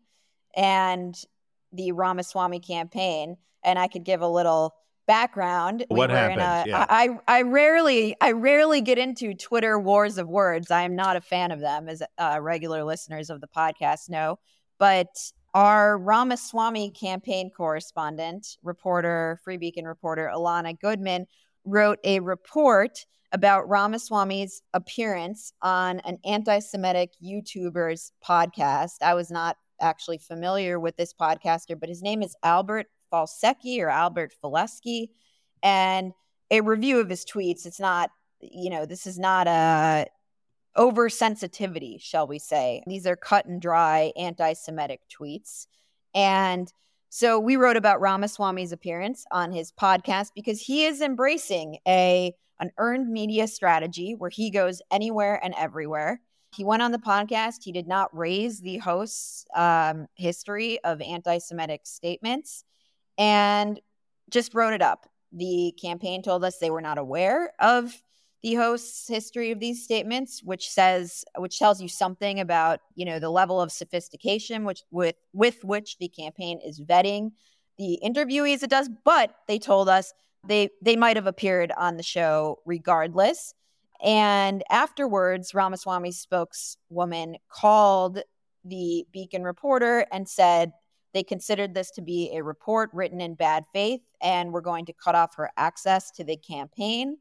[0.57, 1.15] and
[1.73, 3.37] the Ramaswamy campaign.
[3.63, 4.75] And I could give a little
[5.07, 5.85] background.
[5.89, 6.41] What in happened?
[6.41, 6.87] a- Yeah.
[6.89, 10.73] I, I rarely I rarely get into Twitter wars of words.
[10.73, 14.41] I am not a fan of them, as uh, regular listeners of the podcast know.
[14.81, 15.07] But
[15.55, 21.27] our Ramaswamy campaign correspondent, reporter, Free Beacon reporter Alana Goodman,
[21.65, 29.03] wrote a report about Ramaswamy's appearance on an anti Semitic YouTuber's podcast.
[29.03, 33.89] I was not actually familiar with this podcaster, but his name is Albert Falsecki or
[33.89, 35.09] Albert Falesky.
[35.63, 36.13] And
[36.51, 40.07] a review of his tweets, it's not, you know, this is not a
[40.79, 42.83] oversensitivity, shall we say.
[42.87, 45.67] These are cut and dry anti Semitic tweets.
[46.15, 46.73] And
[47.11, 52.71] so we wrote about Ramaswamy's appearance on his podcast because he is embracing a an
[52.79, 56.21] earned media strategy where he goes anywhere and everywhere.
[56.55, 57.63] He went on the podcast.
[57.63, 62.65] He did not raise the host's um, history of anti Semitic statements
[63.17, 63.81] and
[64.31, 65.07] just wrote it up.
[65.33, 67.95] The campaign told us they were not aware of
[68.43, 73.19] the host's history of these statements, which says, which tells you something about, you know,
[73.19, 77.33] the level of sophistication which with with which the campaign is vetting
[77.79, 78.63] the interviewees.
[78.63, 80.13] It does, but they told us
[80.47, 83.55] they they might have appeared on the show regardless.
[84.03, 88.21] And afterwards, Ramaswamy's spokeswoman called
[88.65, 90.73] the Beacon reporter and said
[91.15, 94.93] they considered this to be a report written in bad faith and were going to
[94.93, 97.17] cut off her access to the campaign.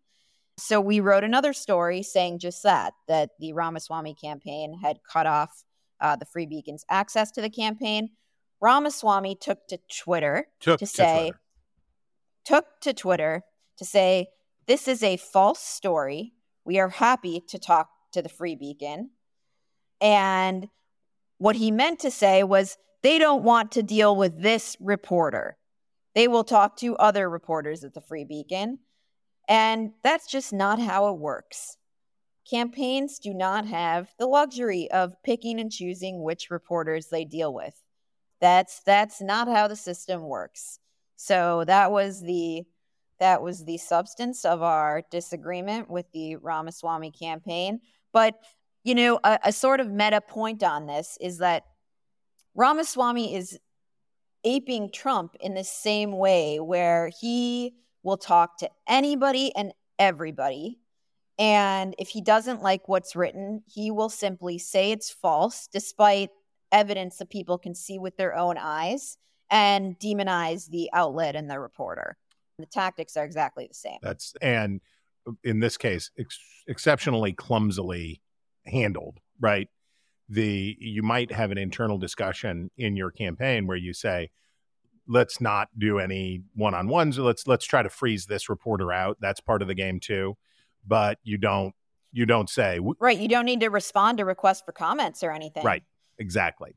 [0.60, 5.63] So we wrote another story saying just that that the Ramaswamy campaign had cut off
[6.02, 8.10] uh, the Free Beacon's access to the campaign.
[8.60, 11.39] Ramaswamy took to Twitter Took to to say Twitter.
[12.43, 13.43] took to Twitter
[13.78, 14.28] to say
[14.65, 16.34] this is a false story.
[16.65, 19.12] We are happy to talk to the Free Beacon.
[20.02, 20.67] And
[21.38, 25.58] what he meant to say was they don't want to deal with this reporter.
[26.15, 28.80] They will talk to other reporters at the Free Beacon.
[29.48, 31.78] And that's just not how it works.
[32.50, 37.82] Campaigns do not have the luxury of picking and choosing which reporters they deal with.
[38.40, 40.80] That's that's not how the system works.
[41.16, 42.64] So that was the
[43.20, 47.82] that was the substance of our disagreement with the Ramaswamy campaign.
[48.14, 48.36] But
[48.84, 51.64] you know, a, a sort of meta point on this is that
[52.56, 53.60] Ramaswamy is
[54.44, 57.74] aping Trump in the same way where he
[58.08, 60.80] will talk to anybody and everybody.
[61.38, 66.30] And if he doesn't like what's written, he will simply say it's false, despite
[66.72, 69.17] evidence that people can see with their own eyes,
[69.50, 72.17] and demonize the outlet and the reporter.
[72.60, 74.00] The tactics are exactly the same.
[74.02, 74.80] That's and
[75.43, 78.22] in this case, ex- exceptionally clumsily
[78.65, 79.20] handled.
[79.39, 79.67] Right.
[80.30, 84.30] The you might have an internal discussion in your campaign where you say,
[85.08, 87.17] "Let's not do any one-on-ones.
[87.20, 89.17] Let's let's try to freeze this reporter out.
[89.20, 90.38] That's part of the game too."
[90.86, 91.74] But you don't
[92.12, 93.20] you don't say Right.
[93.20, 95.63] You don't need to respond to requests for comments or anything.
[95.63, 95.84] right
[96.17, 96.76] exactly.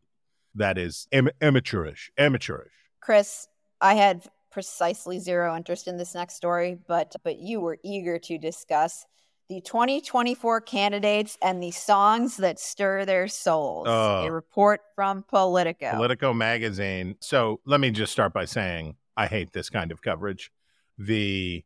[0.54, 2.10] That is am- amateurish.
[2.18, 2.72] Amateurish.
[3.00, 3.46] Chris,
[3.80, 8.38] I had precisely zero interest in this next story, but but you were eager to
[8.38, 9.06] discuss
[9.50, 13.88] the 2024 candidates and the songs that stir their souls.
[13.90, 14.24] Oh.
[14.24, 15.90] A report from Politico.
[15.90, 17.16] Politico magazine.
[17.20, 20.52] So let me just start by saying I hate this kind of coverage.
[20.98, 21.64] The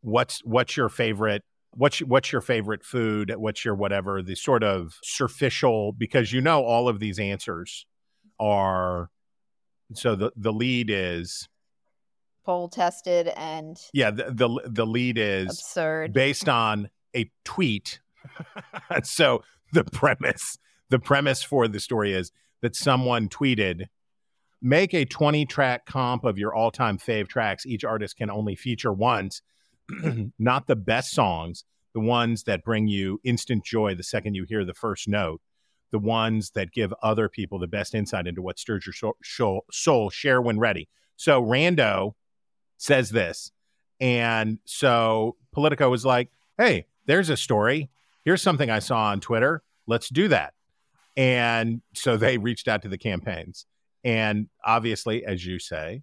[0.00, 3.34] what's what's your favorite what's what's your favorite food?
[3.36, 4.22] What's your whatever?
[4.22, 7.84] The sort of superficial because you know all of these answers
[8.40, 9.10] are
[9.92, 11.46] so the the lead is
[12.46, 16.14] Poll tested and yeah the the, the lead is absurd.
[16.14, 18.00] based on a tweet.
[19.02, 19.42] so
[19.72, 20.58] the premise
[20.90, 23.86] the premise for the story is that someone tweeted
[24.60, 27.64] make a 20 track comp of your all-time fave tracks.
[27.64, 29.42] Each artist can only feature once
[30.38, 34.64] not the best songs the ones that bring you instant joy the second you hear
[34.64, 35.40] the first note
[35.90, 39.64] the ones that give other people the best insight into what stirs your soul, soul,
[39.70, 40.10] soul.
[40.10, 40.86] Share when ready.
[41.16, 42.12] So rando
[42.76, 43.50] says this
[44.00, 47.90] and so politico was like hey there's a story.
[48.24, 49.62] Here's something i saw on twitter.
[49.88, 50.54] Let's do that.
[51.16, 53.66] And so they reached out to the campaigns.
[54.04, 56.02] And obviously as you say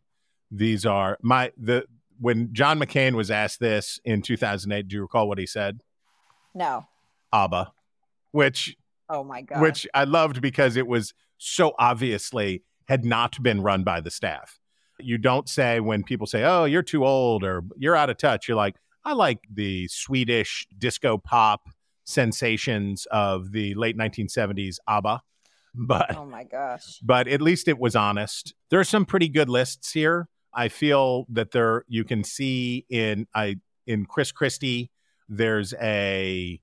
[0.51, 1.85] these are my the
[2.19, 5.79] when john mccain was asked this in 2008 do you recall what he said?
[6.53, 6.85] No.
[7.31, 7.71] abba
[8.31, 8.75] which
[9.07, 9.61] Oh my god.
[9.61, 14.59] which i loved because it was so obviously had not been run by the staff.
[14.99, 18.47] You don't say when people say oh you're too old or you're out of touch.
[18.47, 21.61] You're like i like the swedish disco pop
[22.05, 25.21] sensations of the late 1970s abba
[25.75, 26.99] but Oh my gosh.
[27.03, 28.53] but at least it was honest.
[28.69, 30.29] There are some pretty good lists here.
[30.53, 34.89] I feel that there you can see in I in Chris Christie
[35.27, 36.61] there's a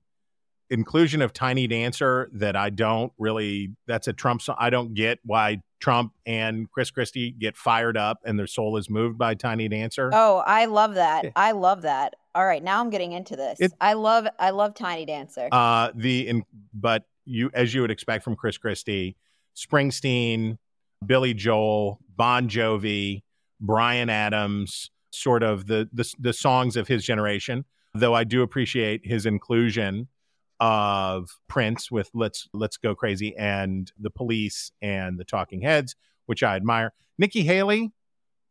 [0.71, 4.55] inclusion of Tiny Dancer that I don't really that's a Trump song.
[4.57, 8.89] I don't get why Trump and Chris Christie get fired up and their soul is
[8.89, 10.09] moved by Tiny Dancer.
[10.11, 11.25] Oh, I love that.
[11.35, 12.15] I love that.
[12.35, 13.59] All right, now I'm getting into this.
[13.59, 15.47] It- I love I love Tiny Dancer.
[15.51, 16.43] Uh, the in,
[16.73, 19.15] but you as you would expect from Chris Christie,
[19.55, 20.57] Springsteen,
[21.05, 23.23] Billy Joel, Bon Jovi,
[23.59, 27.65] Bryan Adams, sort of the the, the songs of his generation.
[27.93, 30.07] Though I do appreciate his inclusion
[30.59, 36.41] of Prince with "Let's Let's Go Crazy" and the Police and the Talking Heads, which
[36.41, 36.93] I admire.
[37.19, 37.91] Nikki Haley,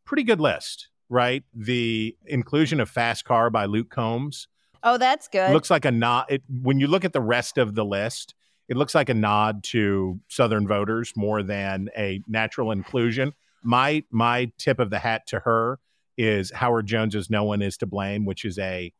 [0.05, 1.43] pretty good list, right?
[1.53, 4.47] The inclusion of "Fast Car" by Luke Combs
[4.83, 5.51] oh, that's good.
[5.51, 6.25] looks like a nod.
[6.29, 8.35] It, when you look at the rest of the list,
[8.67, 13.33] it looks like a nod to Southern voters more than a natural inclusion.
[13.63, 15.79] My my tip of the hat to her
[16.17, 18.93] is Howard Jones's "No One Is to Blame," which is a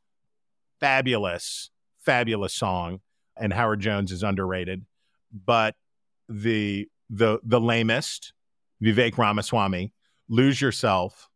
[0.80, 3.02] fabulous, fabulous song,
[3.38, 4.86] and Howard Jones is underrated.
[5.32, 5.76] But
[6.30, 8.34] the the the lamest,
[8.82, 9.94] Vivek Ramaswamy,
[10.30, 11.30] "Lose Yourself,"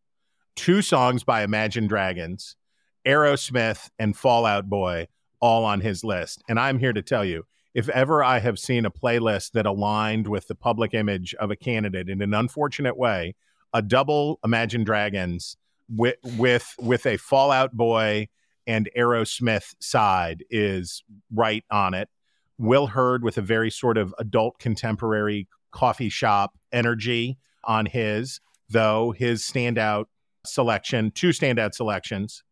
[0.58, 2.58] two songs by Imagine Dragons,
[3.06, 5.08] Aerosmith, and Fall Out Boy,
[5.40, 6.44] all on his list.
[6.50, 10.28] And I'm here to tell you, if ever I have seen a playlist that aligned
[10.28, 13.36] with the public image of a candidate in an unfortunate way,
[13.72, 15.56] a double Imagine Dragons
[15.88, 18.28] with with with a Fall Out Boy
[18.66, 22.10] and Aerosmith side is right on it.
[22.58, 29.12] Will Hurd with a very sort of adult contemporary coffee shop energy on his, though
[29.12, 30.06] his standout
[30.48, 32.44] selection, two standout selections,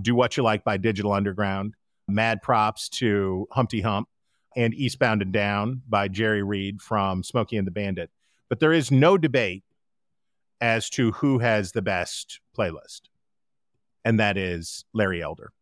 [0.00, 1.74] Do What You Like by Digital Underground,
[2.08, 4.08] Mad Props to Humpty Hump,
[4.56, 8.10] and Eastbound and Down by Jerry Reed from Smokey and the Bandit.
[8.48, 9.64] But there is no debate
[10.60, 13.02] as to who has the best playlist,
[14.04, 15.52] and that is Larry Elder.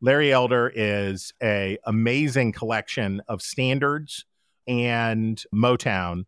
[0.00, 4.24] Larry Elder is a amazing collection of standards
[4.66, 6.24] and Motown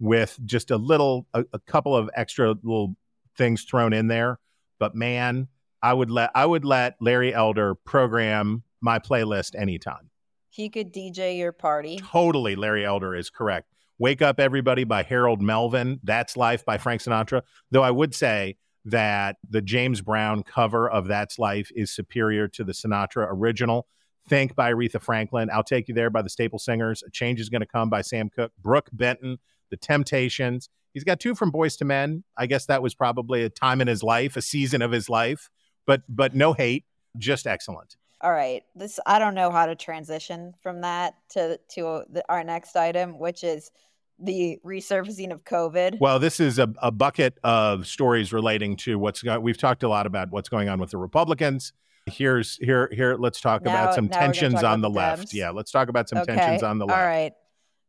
[0.00, 2.96] with just a little, a, a couple of extra little
[3.38, 4.40] things thrown in there.
[4.82, 5.46] But man,
[5.80, 10.10] I would let I would let Larry Elder program my playlist anytime.
[10.50, 12.00] he could DJ your party.
[12.02, 13.68] Totally, Larry Elder is correct.
[14.00, 16.00] Wake Up Everybody by Harold Melvin.
[16.02, 17.42] That's Life by Frank Sinatra.
[17.70, 22.64] Though I would say that the James Brown cover of That's Life is superior to
[22.64, 23.86] the Sinatra original.
[24.28, 25.48] Think by Aretha Franklin.
[25.52, 27.04] I'll Take You There by the Staple Singers.
[27.06, 28.50] A Change is Going to Come by Sam Cooke.
[28.60, 29.38] Brook Benton,
[29.70, 30.68] The Temptations.
[30.92, 32.24] He's got two from Boyz II Men.
[32.36, 35.48] I guess that was probably a time in his life, a season of his life,
[35.86, 36.84] but but no hate,
[37.18, 37.96] just excellent.
[38.20, 38.62] All right.
[38.76, 42.76] This I don't know how to transition from that to to uh, the, our next
[42.76, 43.70] item, which is
[44.18, 45.98] the resurfacing of COVID.
[46.00, 49.42] Well, this is a, a bucket of stories relating to what's going.
[49.42, 51.72] We've talked a lot about what's going on with the Republicans.
[52.06, 53.16] Here's here here.
[53.16, 55.34] Let's talk Now- about some now we're gonna tensions talk on the the left.
[55.34, 57.00] Yeah, let's talk about some tensions on the left.
[57.00, 57.32] All right.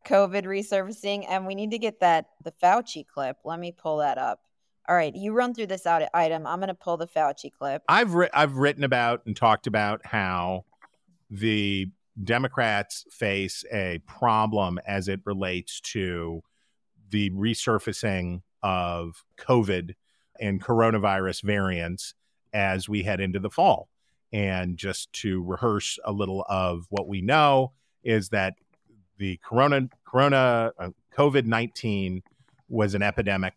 [0.06, 3.38] COVID resurfacing, and we need to get that the Fauci clip.
[3.44, 4.42] Let me pull that up.
[4.88, 6.46] All right, you run through this out item.
[6.46, 7.84] I'm going to pull the Fauci clip.
[7.88, 10.66] I've ri- I've written about and talked about how
[11.30, 11.88] the
[12.22, 16.44] Democrats face a problem as it relates to
[17.10, 19.96] the resurfacing of COVID
[20.40, 22.14] and coronavirus variants
[22.54, 23.90] as we head into the fall.
[24.32, 27.74] And just to rehearse a little of what we know
[28.04, 28.56] is that
[29.18, 32.24] the corona corona uh, COVID nineteen
[32.70, 33.54] was an epidemic,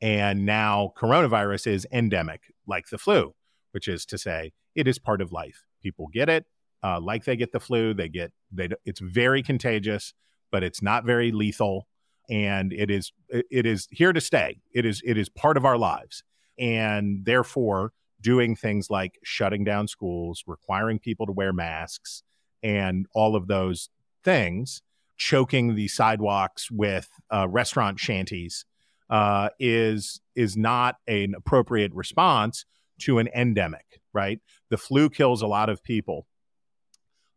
[0.00, 3.34] and now coronavirus is endemic, like the flu,
[3.72, 5.64] which is to say, it is part of life.
[5.82, 6.46] People get it.
[6.84, 7.94] uh, like they get the flu.
[7.94, 8.68] They get they.
[8.84, 10.12] It's very contagious,
[10.52, 11.88] but it's not very lethal,
[12.28, 14.60] and it is it is here to stay.
[14.72, 16.22] It is it is part of our lives,
[16.58, 22.22] and therefore doing things like shutting down schools, requiring people to wear masks,
[22.62, 23.88] and all of those
[24.24, 24.82] things,
[25.16, 28.64] choking the sidewalks with uh, restaurant shanties,
[29.10, 32.64] uh, is is not an appropriate response
[33.02, 34.00] to an endemic.
[34.12, 36.26] Right, the flu kills a lot of people.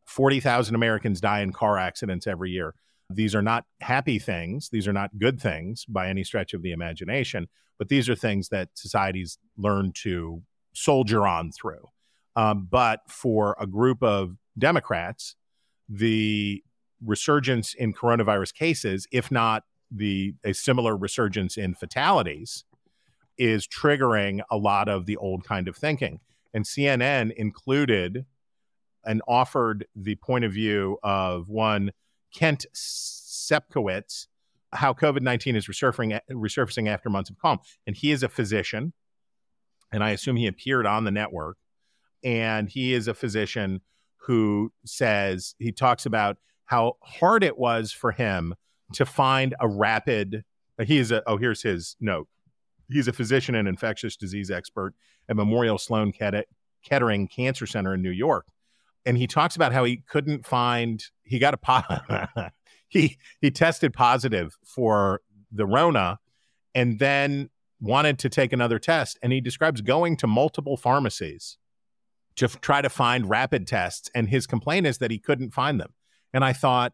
[0.06, 2.74] Forty thousand Americans die in car accidents every year.
[3.10, 4.70] These are not happy things.
[4.70, 7.48] These are not good things by any stretch of the imagination,
[7.80, 10.42] but these are things that societies learn to
[10.74, 11.86] soldier on through.
[12.36, 15.36] Um, but for a group of Democrats,
[15.90, 16.64] the
[17.04, 22.66] resurgence in coronavirus cases, if not the a similar resurgence in fatalities,
[23.38, 26.20] is triggering a lot of the old kind of thinking.
[26.54, 28.26] And CNN included
[29.06, 31.92] and offered the point of view of one
[32.34, 34.28] Kent Sepkowitz,
[34.74, 37.60] how COVID 19 is resurfacing, resurfacing after months of calm.
[37.86, 38.94] And he is a physician,
[39.92, 41.58] and I assume he appeared on the network.
[42.24, 43.82] And he is a physician
[44.18, 46.38] who says, he talks about
[46.68, 48.54] how hard it was for him
[48.94, 50.44] to find a rapid,
[50.84, 52.28] he is a, oh, here's his note.
[52.90, 54.94] He's a physician and infectious disease expert
[55.28, 56.14] at Memorial Sloan
[56.84, 58.48] Kettering Cancer Center in New York.
[59.06, 62.50] And he talks about how he couldn't find, he got a, po-
[62.88, 66.20] he, he tested positive for the Rona
[66.76, 67.50] and then
[67.80, 69.18] wanted to take another test.
[69.22, 71.58] And he describes going to multiple pharmacies
[72.36, 74.10] to f- try to find rapid tests.
[74.14, 75.94] And his complaint is that he couldn't find them.
[76.38, 76.94] And I thought,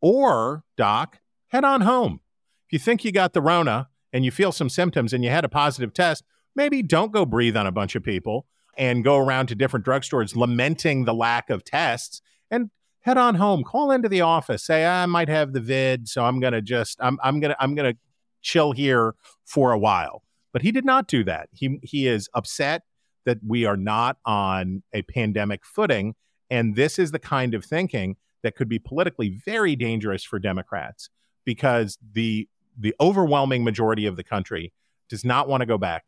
[0.00, 2.18] or, Doc, head on home.
[2.66, 5.44] If you think you got the Rona and you feel some symptoms and you had
[5.44, 6.24] a positive test,
[6.56, 8.44] maybe don't go breathe on a bunch of people
[8.76, 12.70] and go around to different drugstores lamenting the lack of tests and
[13.02, 13.62] head on home.
[13.62, 14.64] Call into the office.
[14.64, 17.62] Say i might have the vid so i'm going to just i'm i'm going to
[17.62, 17.98] i'm going to
[18.40, 19.14] chill here
[19.44, 20.24] for a while.
[20.52, 21.50] But he did not do that.
[21.52, 22.82] He he is upset
[23.26, 26.16] that we are not on a pandemic footing.
[26.50, 31.08] And this is the kind of thinking that could be politically very dangerous for democrats
[31.44, 34.72] because the the overwhelming majority of the country
[35.08, 36.04] does not want to go back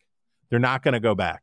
[0.51, 1.43] they're not going to go back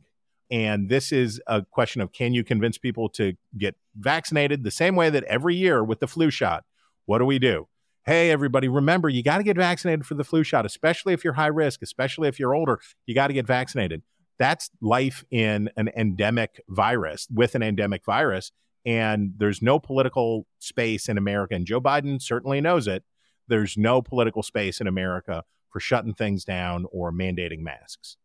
[0.52, 4.96] and this is a question of can you convince people to get vaccinated the same
[4.96, 6.66] way that every year with the flu shot?
[7.06, 7.68] What do we do?
[8.06, 11.34] Hey, everybody, remember, you got to get vaccinated for the flu shot, especially if you're
[11.34, 12.82] high risk, especially if you're older.
[13.06, 14.02] You got to get vaccinated.
[14.40, 18.52] That's life in an endemic virus with an endemic virus.
[18.86, 21.56] And there's no political space in America.
[21.56, 23.04] And Joe Biden certainly knows it.
[23.48, 28.18] There's no political space in America for shutting things down or mandating masks.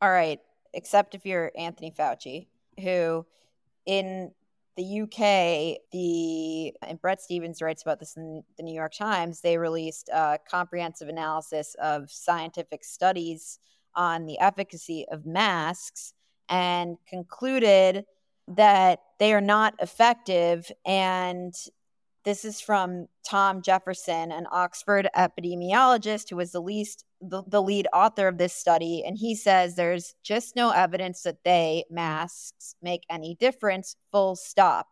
[0.00, 0.40] All right
[0.74, 2.48] except if you're Anthony Fauci,
[2.80, 3.24] who
[3.86, 4.32] in
[4.76, 9.40] the UK, the and Bret Stephens writes about this in the New York Times.
[9.40, 13.60] They released a comprehensive analysis of scientific studies
[13.94, 16.12] on the efficacy of masks
[16.48, 18.04] and concluded
[18.48, 21.54] that they are not effective and
[22.24, 27.86] this is from Tom Jefferson, an Oxford epidemiologist who was the least the, the lead
[27.92, 33.02] author of this study, and he says there's just no evidence that they masks make
[33.10, 33.96] any difference.
[34.10, 34.88] Full stop.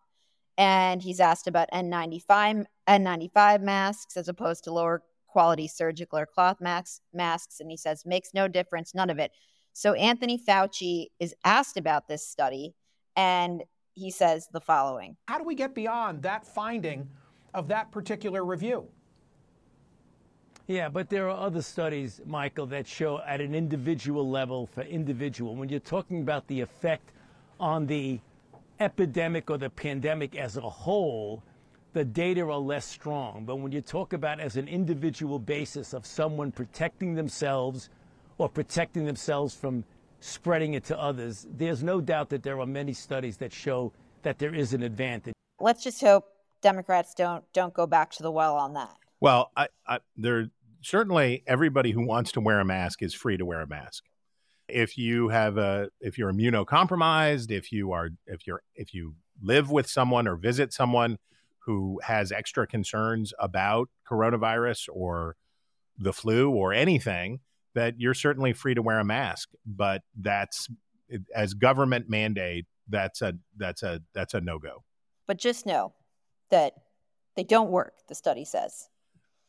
[0.58, 6.60] And he's asked about N95 N95 masks as opposed to lower quality surgical or cloth
[6.60, 9.32] masks masks, and he says makes no difference, none of it.
[9.72, 12.74] So Anthony Fauci is asked about this study,
[13.16, 13.62] and
[13.94, 17.08] he says the following: How do we get beyond that finding
[17.54, 18.88] of that particular review?
[20.66, 25.56] Yeah, but there are other studies, Michael, that show at an individual level for individual.
[25.56, 27.10] When you're talking about the effect
[27.58, 28.20] on the
[28.78, 31.42] epidemic or the pandemic as a whole,
[31.92, 33.44] the data are less strong.
[33.44, 37.90] But when you talk about as an individual basis of someone protecting themselves
[38.38, 39.84] or protecting themselves from
[40.22, 43.92] spreading it to others, there's no doubt that there are many studies that show
[44.22, 45.34] that there is an advantage.
[45.60, 46.26] Let's just hope
[46.62, 48.96] Democrats don't don't go back to the well on that.
[49.20, 50.48] Well, I, I, there
[50.80, 54.04] certainly everybody who wants to wear a mask is free to wear a mask.
[54.68, 59.70] If you have a, if you're immunocompromised, if you are, if you're, if you live
[59.70, 61.18] with someone or visit someone
[61.60, 65.36] who has extra concerns about coronavirus or
[65.98, 67.40] the flu or anything,
[67.74, 69.50] that you're certainly free to wear a mask.
[69.66, 70.68] But that's
[71.34, 72.66] as government mandate.
[72.88, 74.82] That's a that's a that's a no go.
[75.26, 75.92] But just know
[76.50, 76.74] that
[77.36, 77.94] they don't work.
[78.08, 78.88] The study says.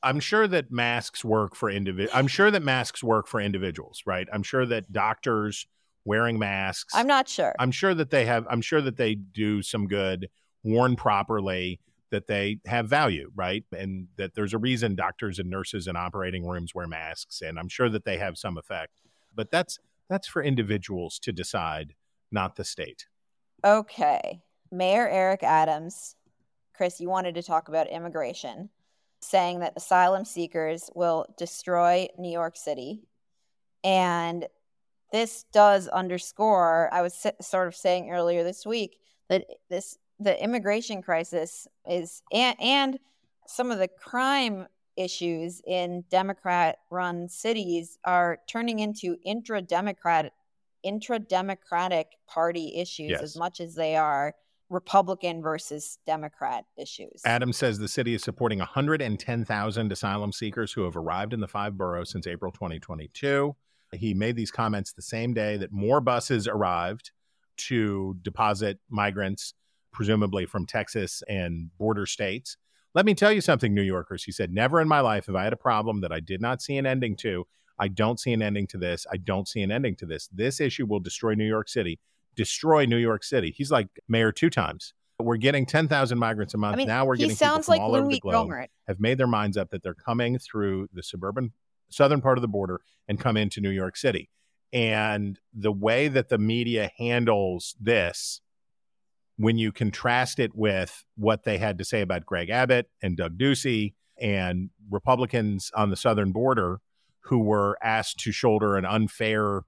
[0.02, 2.16] I'm sure that masks work for individuals.
[2.18, 4.28] I'm sure that masks work for individuals, right?
[4.34, 5.66] I'm sure that doctors
[6.04, 6.94] wearing masks.
[6.94, 7.56] I'm not sure.
[7.58, 8.46] I'm sure that they have.
[8.50, 10.30] I'm sure that they do some good
[10.64, 11.80] worn properly,
[12.14, 13.66] that they have value, right?
[13.76, 17.68] And that there's a reason doctors and nurses in operating rooms wear masks, and I'm
[17.68, 19.02] sure that they have some effect.
[19.34, 21.96] But that's that's for individuals to decide,
[22.32, 23.08] not the state.
[23.66, 24.44] Okay.
[24.72, 26.16] Mayor Eric Adams,
[26.76, 28.70] Chris, you wanted to talk about immigration,
[29.22, 33.02] saying that asylum seekers will destroy New York City.
[33.84, 34.48] And
[35.12, 38.98] this does underscore, I was sort of saying earlier this week,
[39.30, 43.00] that this the immigration crisis is and, and
[43.48, 50.32] some of the crime issues in democrat run cities are turning into intra democrat
[50.84, 53.22] intra democratic party issues Yes.
[53.22, 54.34] as much as they are
[54.70, 60.96] republican versus democrat issues Adams says the city is supporting 110,000 asylum seekers who have
[60.96, 63.56] arrived in the five boroughs since April 2022.
[63.94, 67.12] He made these comments the same day that more buses arrived
[67.58, 69.54] to deposit migrants,
[69.94, 72.58] presumably from Texas and border states.
[72.94, 74.24] Let me tell you something, New Yorkers.
[74.24, 76.62] He said, Never in my life have I had a problem that I did not
[76.62, 77.46] see an ending to.
[77.80, 79.08] I don't see an ending to this.
[79.12, 80.30] I don't see an ending to this.
[80.32, 82.00] This issue will destroy New York City.
[82.36, 83.54] Destroy New York City.
[83.56, 84.94] He's like mayor two times.
[85.20, 86.74] We're getting 10,000 migrants a month.
[86.74, 88.68] I mean, now we're getting sounds people like from all over the Louis globe Gohmert.
[88.88, 91.54] have made their minds up that they're coming through the suburban
[91.90, 94.30] southern part of the border and come into New York City.
[94.72, 98.42] And the way that the media handles this,
[99.38, 103.38] when you contrast it with what they had to say about Greg Abbott and Doug
[103.38, 106.80] Ducey and Republicans on the southern border
[107.22, 109.64] who were asked to shoulder an unfair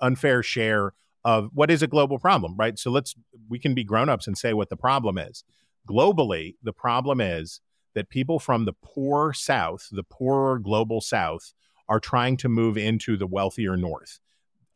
[0.00, 0.94] unfair share
[1.24, 2.78] of what is a global problem, right?
[2.78, 3.14] So let's
[3.48, 5.44] we can be grown-ups and say what the problem is.
[5.88, 7.60] Globally, the problem is
[7.94, 11.52] that people from the poor south, the poorer global south,
[11.88, 14.20] are trying to move into the wealthier north.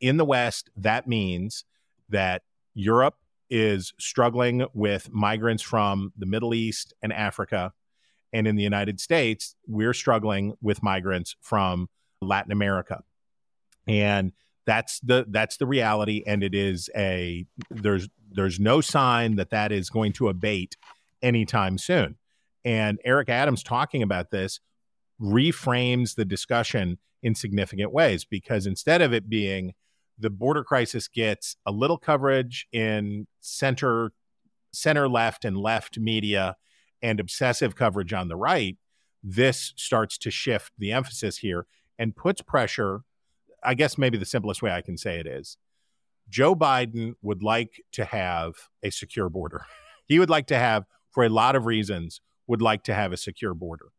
[0.01, 1.63] In the west, that means
[2.09, 2.43] that
[2.73, 3.15] Europe
[3.49, 7.73] is struggling with migrants from the Middle East and Africa.
[8.33, 11.89] And in the United States, we're struggling with migrants from
[12.21, 13.03] Latin America.
[13.87, 14.33] And
[14.65, 19.71] that's the that's the reality and it is a there's there's no sign that that
[19.71, 20.75] is going to abate
[21.21, 22.17] anytime soon.
[22.63, 24.59] And Eric Adams talking about this
[25.21, 29.73] reframes the discussion in significant ways because instead of it being
[30.17, 34.11] the border crisis gets a little coverage in center
[34.73, 36.55] center left and left media
[37.01, 38.77] and obsessive coverage on the right
[39.23, 41.65] this starts to shift the emphasis here
[41.97, 43.01] and puts pressure
[43.63, 45.57] i guess maybe the simplest way i can say it is
[46.29, 48.53] joe biden would like to have
[48.83, 49.65] a secure border.
[50.07, 53.17] He would like to have for a lot of reasons would like to have a
[53.17, 53.91] secure border.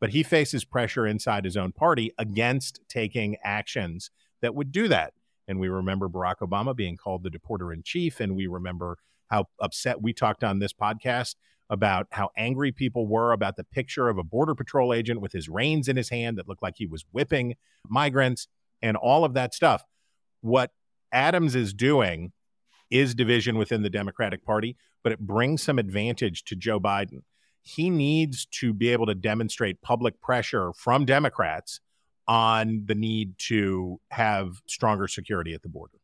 [0.00, 4.10] But he faces pressure inside his own party against taking actions
[4.42, 5.14] that would do that
[5.48, 8.20] and we remember Barack Obama being called the deporter in chief.
[8.20, 11.34] And we remember how upset we talked on this podcast
[11.70, 15.48] about how angry people were about the picture of a Border Patrol agent with his
[15.48, 17.54] reins in his hand that looked like he was whipping
[17.88, 18.48] migrants
[18.82, 19.82] and all of that stuff.
[20.40, 20.70] What
[21.12, 22.32] Adams is doing
[22.90, 27.22] is division within the Democratic Party, but it brings some advantage to Joe Biden.
[27.62, 31.80] He needs to be able to demonstrate public pressure from Democrats
[32.26, 35.98] on the need to have stronger security at the border.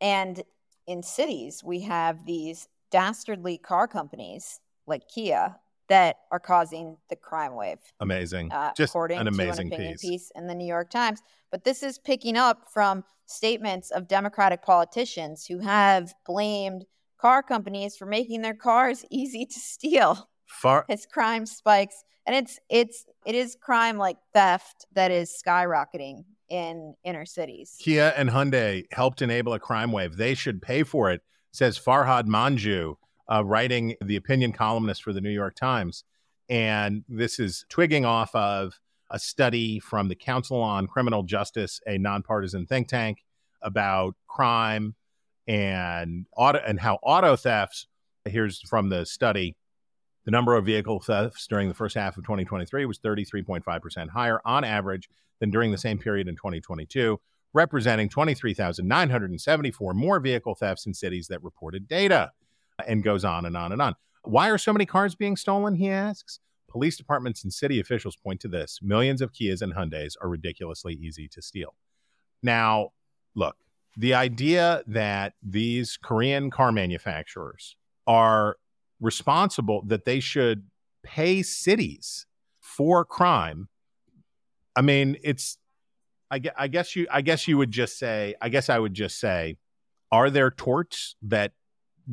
[0.00, 0.42] And
[0.86, 5.56] in cities, we have these dastardly car companies like Kia
[5.88, 7.78] that are causing the crime wave.
[7.98, 8.52] Amazing.
[8.52, 10.00] uh, Just according an amazing to an piece.
[10.00, 11.20] piece in the New York Times.
[11.50, 16.86] But this is picking up from statements of Democratic politicians who have blamed
[17.20, 22.04] car companies for making their cars easy to steal Far as crime spikes.
[22.26, 27.76] And it's it's it is crime like theft that is skyrocketing in inner cities.
[27.80, 30.16] Kia and Hyundai helped enable a crime wave.
[30.16, 31.22] They should pay for it,
[31.52, 32.96] says Farhad Manjoo,
[33.30, 36.04] uh, writing the opinion columnist for the New York Times.
[36.48, 38.78] And this is twigging off of
[39.10, 43.24] a study from the Council on Criminal Justice, a nonpartisan think tank,
[43.62, 44.94] about crime
[45.46, 47.86] and auto and how auto thefts.
[48.24, 49.56] Here's from the study.
[50.24, 54.64] The number of vehicle thefts during the first half of 2023 was 33.5% higher on
[54.64, 55.08] average
[55.38, 57.18] than during the same period in 2022,
[57.54, 62.32] representing 23,974 more vehicle thefts in cities that reported data.
[62.86, 63.94] And goes on and on and on.
[64.24, 65.74] Why are so many cars being stolen?
[65.74, 66.40] He asks.
[66.68, 68.78] Police departments and city officials point to this.
[68.80, 71.74] Millions of Kias and Hyundais are ridiculously easy to steal.
[72.42, 72.90] Now,
[73.34, 73.56] look,
[73.96, 78.56] the idea that these Korean car manufacturers are
[79.00, 80.64] responsible, that they should
[81.02, 82.26] pay cities
[82.60, 83.68] for crime.
[84.76, 85.58] I mean, it's,
[86.30, 89.18] I, I guess you, I guess you would just say, I guess I would just
[89.18, 89.56] say,
[90.12, 91.52] are there torts that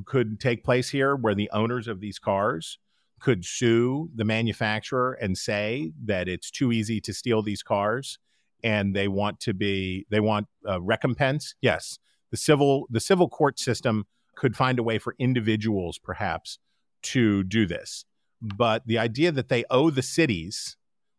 [0.06, 2.78] could take place here where the owners of these cars
[3.20, 8.20] could sue the manufacturer and say that it's too easy to steal these cars
[8.64, 12.00] and they want to be they want uh, recompense yes
[12.32, 16.60] the civil the civil court system could find a way for individuals perhaps
[17.02, 18.06] to do this
[18.42, 20.78] but the idea that they owe the cities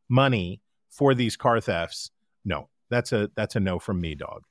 [0.09, 0.61] money
[0.91, 2.11] for these car thefts
[2.45, 4.43] no that's a that's a no from me dog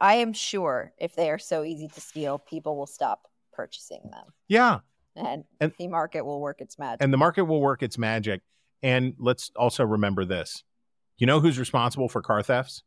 [0.00, 4.24] I am sure if they are so easy to steal, people will stop purchasing them.
[4.48, 4.80] yeah
[5.14, 7.02] And, And- the market will work its magic.
[7.04, 8.40] and the market will work its magic
[8.82, 10.64] and let's also remember this
[11.18, 12.82] you know who's responsible for car thefts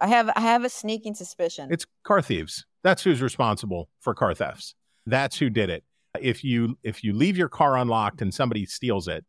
[0.00, 1.70] I have I have a sneaking suspicion.
[1.72, 2.64] It's car thieves.
[2.84, 4.76] That's who's responsible for car thefts.
[5.06, 5.82] That's who did it.
[6.20, 9.24] If you if you leave your car unlocked and somebody steals it,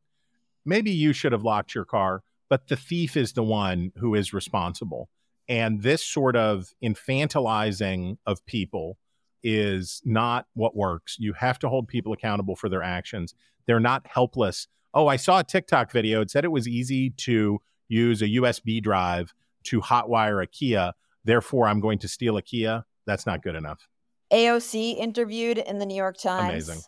[0.65, 4.33] maybe you should have locked your car, but the thief is the one who is
[4.33, 5.09] responsible.
[5.47, 8.97] And this sort of infantilizing of people
[9.43, 11.17] is not what works.
[11.19, 13.33] You have to hold people accountable for their actions.
[13.65, 14.67] They're not helpless.
[14.93, 16.21] Oh, I saw a TikTok video.
[16.21, 20.93] It said it was easy to use a USB drive to hotwire a Kia.
[21.23, 22.85] Therefore, I'm going to steal a Kia.
[23.05, 23.87] That's not good enough.
[24.31, 26.81] AOC interviewed in the New York Times Amazing.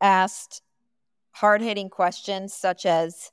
[0.00, 0.62] asked
[1.32, 3.30] hard hitting questions such as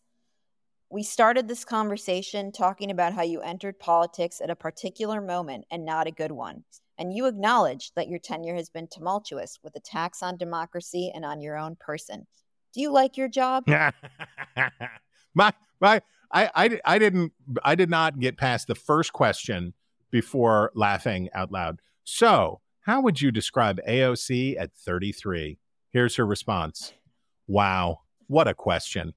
[0.92, 5.86] We started this conversation talking about how you entered politics at a particular moment and
[5.86, 6.64] not a good one.
[6.98, 11.42] And you acknowledged that your tenure has been tumultuous with attacks on democracy and on
[11.42, 12.26] your own person.
[12.74, 13.66] Do you like your job?
[15.34, 17.34] my my I, I I didn't
[17.64, 19.74] I did not get past the first question
[20.12, 21.80] before laughing out loud.
[22.04, 25.60] So, how would you describe AOC at 33?
[25.92, 26.94] Here's her response.
[27.48, 29.14] Wow, what a question.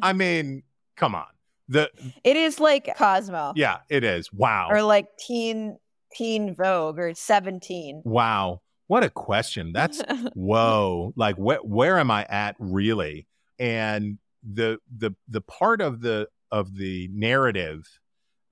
[0.00, 0.62] I mean,
[0.96, 1.26] come on.
[1.68, 1.90] The
[2.24, 4.32] It is like Cosmo yeah, it is.
[4.32, 4.68] Wow.
[4.70, 5.78] or like Teen
[6.12, 8.02] Teen Vogue or 17.
[8.04, 8.62] Wow.
[8.86, 9.72] What a question.
[9.72, 10.00] That's
[10.34, 11.12] whoa.
[11.16, 13.26] Like where where am I at really?
[13.58, 14.18] And
[14.48, 17.84] the the the part of the of the narrative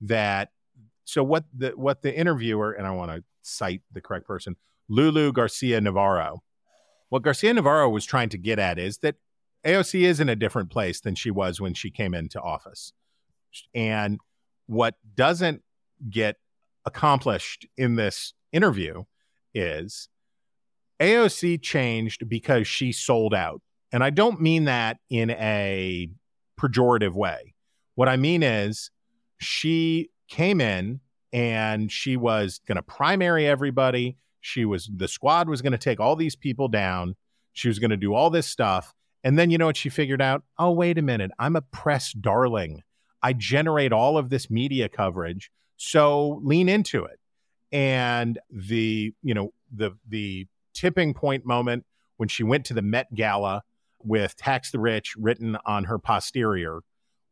[0.01, 0.49] that
[1.05, 4.55] so what the what the interviewer and I want to cite the correct person,
[4.89, 6.43] Lulu Garcia Navarro.
[7.09, 9.15] What Garcia Navarro was trying to get at is that
[9.65, 12.93] AOC is in a different place than she was when she came into office.
[13.73, 14.19] And
[14.67, 15.63] what doesn't
[16.09, 16.37] get
[16.85, 19.03] accomplished in this interview
[19.53, 20.09] is
[20.99, 23.61] AOC changed because she sold out.
[23.91, 26.09] And I don't mean that in a
[26.59, 27.55] pejorative way.
[27.95, 28.91] What I mean is
[29.39, 30.99] she came in
[31.35, 34.15] and she was going to primary everybody.
[34.39, 37.17] She was, the squad was going to take all these people down.
[37.51, 38.93] She was going to do all this stuff.
[39.21, 40.43] And then you know what she figured out?
[40.57, 41.31] Oh, wait a minute.
[41.37, 42.83] I'm a press darling.
[43.21, 45.51] I generate all of this media coverage.
[45.75, 47.19] So lean into it.
[47.69, 51.85] And the, you know, the, the, tipping point moment
[52.17, 53.63] when she went to the Met Gala
[54.03, 56.81] with Tax the Rich written on her posterior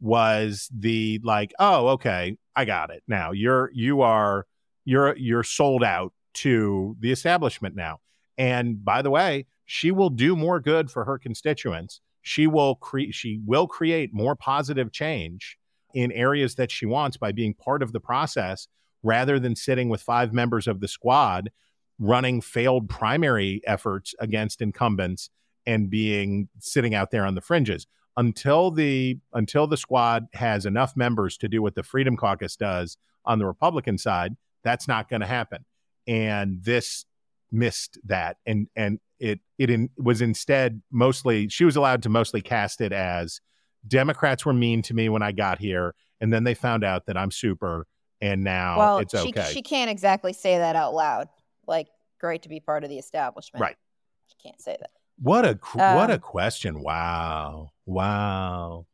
[0.04, 3.02] was the like, oh, okay, I got it.
[3.08, 4.46] Now you're you are
[4.84, 8.00] you're you're sold out to the establishment now.
[8.38, 12.02] And by the way, she will do more good for her constituents.
[12.22, 15.58] She will create she will create more positive change
[15.94, 18.68] in areas that she wants by being part of the process
[19.04, 21.50] rather than sitting with five members of the squad
[22.00, 25.30] running failed primary efforts against incumbents
[25.66, 27.88] and being sitting out there on the fringes
[28.18, 32.98] until the until the squad has enough members to do what the freedom caucus does
[33.26, 35.66] on the republican side that's not going to happen
[36.08, 37.06] and this
[37.52, 42.42] missed that and and it it in, was instead mostly she was allowed to mostly
[42.42, 43.42] cast it as
[43.88, 47.18] democrats were mean to me when i got here and then they found out that
[47.18, 47.88] i'm super
[48.22, 51.28] and now well, it's she, okay she can't exactly say that out loud.
[51.68, 51.90] Like,
[52.22, 53.62] great to be part of the establishment.
[53.62, 53.76] Right.
[54.28, 54.92] She can't say that.
[55.20, 56.82] What a cr- what a Um, question!
[56.82, 58.86] Wow, wow.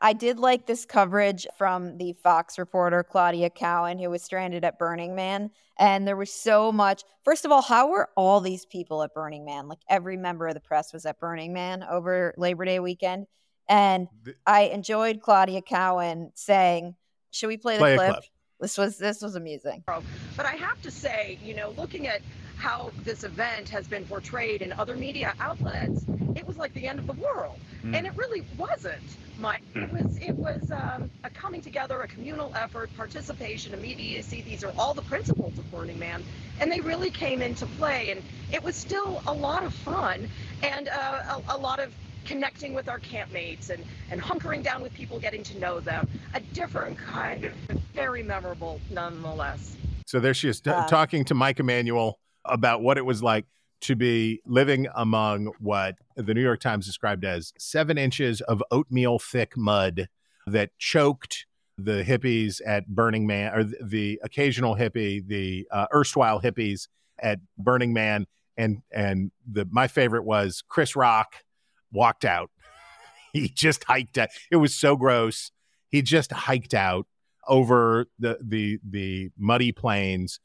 [0.00, 4.76] I did like this coverage from the Fox reporter Claudia Cowan, who was stranded at
[4.76, 5.50] Burning Man.
[5.78, 7.04] And there was so much.
[7.24, 9.68] First of all, how were all these people at Burning Man?
[9.68, 13.26] Like every member of the press was at Burning Man over Labor Day weekend.
[13.68, 16.96] And Th- I enjoyed Claudia Cowan saying,
[17.30, 18.10] Should we play the Play a clip?
[18.14, 18.24] clip.
[18.60, 19.84] This was this was amusing.
[19.86, 22.22] But I have to say, you know, looking at
[22.62, 26.04] how this event has been portrayed in other media outlets,
[26.36, 29.02] it was like the end of the world, and it really wasn't.
[29.40, 34.42] Mike, it was it was um, a coming together, a communal effort, participation, immediacy.
[34.42, 36.22] These are all the principles of Burning Man,
[36.60, 38.12] and they really came into play.
[38.12, 40.28] And it was still a lot of fun
[40.62, 41.92] and uh, a, a lot of
[42.24, 46.08] connecting with our campmates and, and hunkering down with people, getting to know them.
[46.34, 47.52] A different kind of
[47.92, 49.74] very memorable nonetheless.
[50.06, 53.46] So there she is t- Uh, talking to Mike Emanuel about what it was like
[53.82, 59.18] to be living among what the New York Times described as seven inches of oatmeal
[59.18, 60.08] thick mud
[60.46, 61.46] that choked
[61.78, 66.86] the hippies at Burning Man, or the occasional hippie, the uh, erstwhile hippies
[67.18, 68.26] at Burning Man,
[68.56, 71.44] and and the my favorite was Chris Rock
[71.90, 72.50] walked out.
[73.32, 74.28] he just hiked out.
[74.50, 75.50] It was so gross.
[75.88, 77.06] He just hiked out
[77.48, 80.38] over the the the muddy plains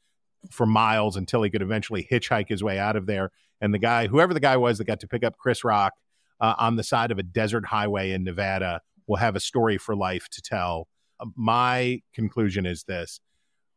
[0.50, 3.30] for miles until he could eventually hitchhike his way out of there.
[3.60, 5.94] And the guy, whoever the guy was that got to pick up Chris Rock
[6.40, 9.96] uh, on the side of a desert highway in Nevada, will have a story for
[9.96, 10.86] life to tell.
[11.18, 13.20] Uh, my conclusion is this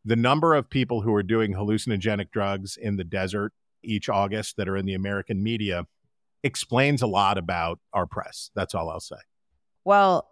[0.04, 3.54] the number of people who are doing hallucinogenic drugs in the desert
[3.84, 5.86] each August that are in the American media
[6.44, 8.50] explains a lot about our press.
[8.56, 9.18] That's all I'll say.
[9.84, 10.28] Well,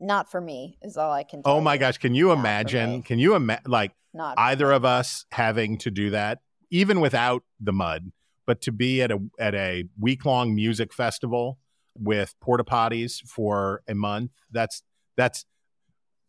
[0.00, 1.42] not for me is all I can.
[1.44, 1.80] oh my you.
[1.80, 3.02] gosh, can you Not imagine?
[3.02, 6.40] Can you imagine like Not either of us having to do that,
[6.70, 8.12] even without the mud,
[8.46, 11.58] but to be at a at a week long music festival
[11.98, 14.30] with porta potties for a month?
[14.50, 14.82] That's
[15.16, 15.44] that's.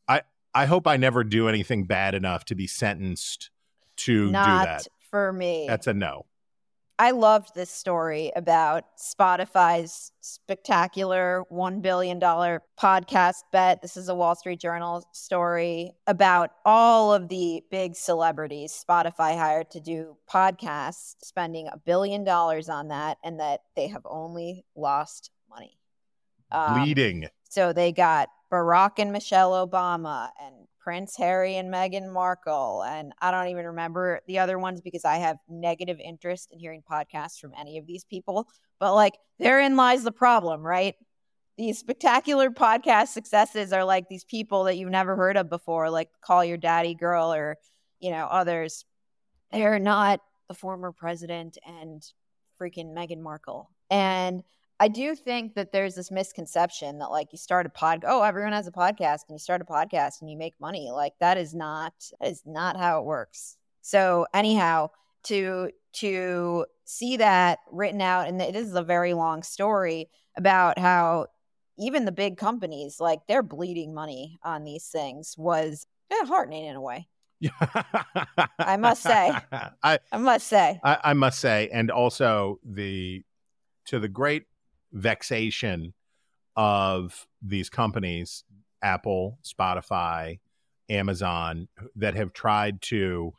[0.07, 0.21] I
[0.53, 3.49] I hope I never do anything bad enough to be sentenced
[3.97, 4.87] to do Not that.
[5.09, 5.65] for me.
[5.67, 6.25] That's a no.
[7.01, 13.81] I loved this story about Spotify's spectacular $1 billion podcast bet.
[13.81, 19.71] This is a Wall Street Journal story about all of the big celebrities Spotify hired
[19.71, 25.31] to do podcasts, spending a billion dollars on that, and that they have only lost
[25.49, 25.79] money.
[26.51, 27.29] Um, Bleeding.
[27.49, 32.83] So they got Barack and Michelle Obama and Prince Harry and Meghan Markle.
[32.83, 36.83] And I don't even remember the other ones because I have negative interest in hearing
[36.89, 38.47] podcasts from any of these people.
[38.79, 40.95] But like, therein lies the problem, right?
[41.57, 46.09] These spectacular podcast successes are like these people that you've never heard of before, like
[46.21, 47.57] Call Your Daddy Girl or,
[47.99, 48.83] you know, others.
[49.51, 52.03] They're not the former president and
[52.59, 53.69] freaking Meghan Markle.
[53.89, 54.43] And
[54.81, 58.53] I do think that there's this misconception that like you start a pod oh everyone
[58.53, 61.53] has a podcast and you start a podcast and you make money like that is
[61.53, 63.57] not that is not how it works.
[63.83, 64.89] So anyhow,
[65.25, 71.27] to to see that written out and this is a very long story about how
[71.77, 76.75] even the big companies like they're bleeding money on these things was eh, heartening in
[76.75, 77.07] a way.
[78.57, 79.31] I must say.
[79.83, 80.79] I I must say.
[80.83, 83.23] I, I must say, and also the
[83.85, 84.45] to the great
[84.93, 85.93] vexation
[86.55, 88.43] of these companies,
[88.81, 90.39] Apple, Spotify,
[90.89, 93.33] Amazon, that have tried to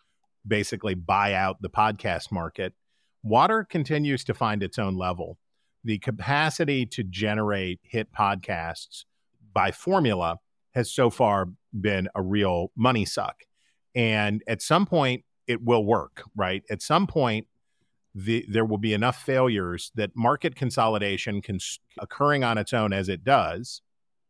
[0.47, 2.73] basically buy out the podcast market.
[3.23, 5.39] Water continues to find its own level.
[5.85, 9.05] The capacity to generate hit podcasts
[9.53, 10.39] by formula
[10.75, 11.49] has so far
[11.79, 13.45] been a real money suck.
[13.95, 16.63] And at some point, it will work, right?
[16.71, 17.47] At some point,
[18.15, 21.59] the, there will be enough failures that market consolidation can
[21.99, 23.83] occurring on its own as it does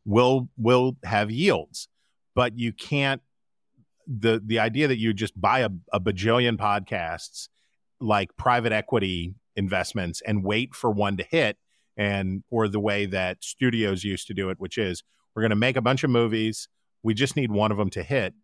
[0.04, 1.88] will will have yields.
[2.34, 3.22] But you can't
[4.06, 7.48] the the idea that you just buy a, a bajillion podcasts
[8.00, 11.56] like private equity investments and wait for one to hit
[11.96, 15.04] and or the way that studios used to do it which is
[15.34, 16.68] we're going to make a bunch of movies.
[17.02, 18.34] We just need one of them to hit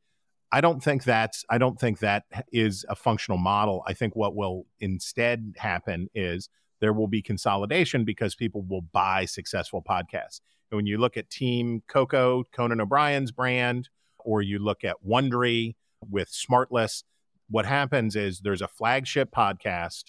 [0.51, 3.83] I don't think that's I don't think that is a functional model.
[3.87, 6.49] I think what will instead happen is
[6.81, 10.41] there will be consolidation because people will buy successful podcasts.
[10.71, 13.89] And when you look at Team Coco, Conan O'Brien's brand,
[14.19, 15.75] or you look at Wondery
[16.09, 17.03] with Smartless,
[17.51, 20.05] what happens is there's a flagship podcast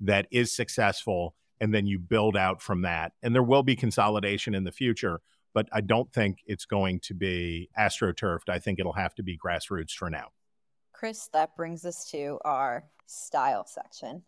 [0.00, 3.12] that is successful, and then you build out from that.
[3.22, 5.20] And there will be consolidation in the future
[5.54, 8.48] but I don't think it's going to be astroturfed.
[8.48, 10.28] I think it'll have to be grassroots for now.
[10.92, 14.22] Chris, that brings us to our style section.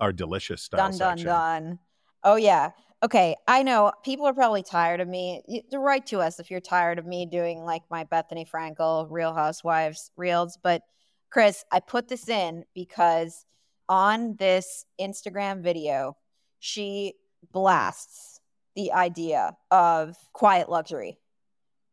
[0.00, 1.26] Our delicious style dun section.
[1.26, 1.78] dun dun.
[2.22, 2.70] Oh yeah.
[3.02, 5.42] Okay, I know people are probably tired of me.
[5.46, 9.06] You- to Write to us if you're tired of me doing like my Bethenny Frankel
[9.10, 10.58] Real Housewives reels.
[10.62, 10.82] But
[11.30, 13.44] Chris, I put this in because
[13.88, 16.16] on this Instagram video,
[16.58, 17.14] she
[17.52, 18.37] blasts
[18.78, 21.18] the idea of quiet luxury.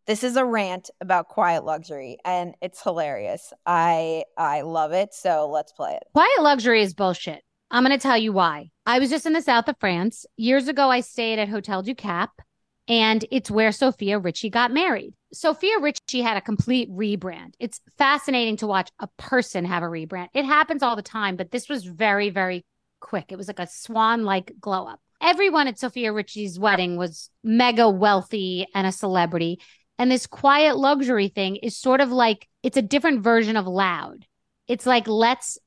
[0.05, 3.51] This is a rant about quiet luxury and it's hilarious.
[3.65, 5.11] I I love it.
[5.11, 6.03] So let's play it.
[6.13, 7.41] Quiet luxury is bullshit.
[7.71, 8.69] I'm going to tell you why.
[8.86, 10.27] I was just in the south of France.
[10.38, 12.29] Years ago, I stayed at Hotel du Cap,
[12.88, 15.15] and it's where Sofia Richie got married.
[15.33, 17.55] Sofia Richie had a complete rebrand.
[17.59, 20.27] It's fascinating to watch a person have a rebrand.
[20.36, 22.63] It happens all the time, but this was very, very
[22.99, 23.31] quick.
[23.31, 24.99] It was like a swan like glow up.
[25.22, 29.59] Everyone at Sofia Richie's wedding was mega wealthy and a celebrity.
[29.97, 34.26] And this quiet luxury thing is sort of like it's a different version of loud.
[34.68, 35.57] It's like, let's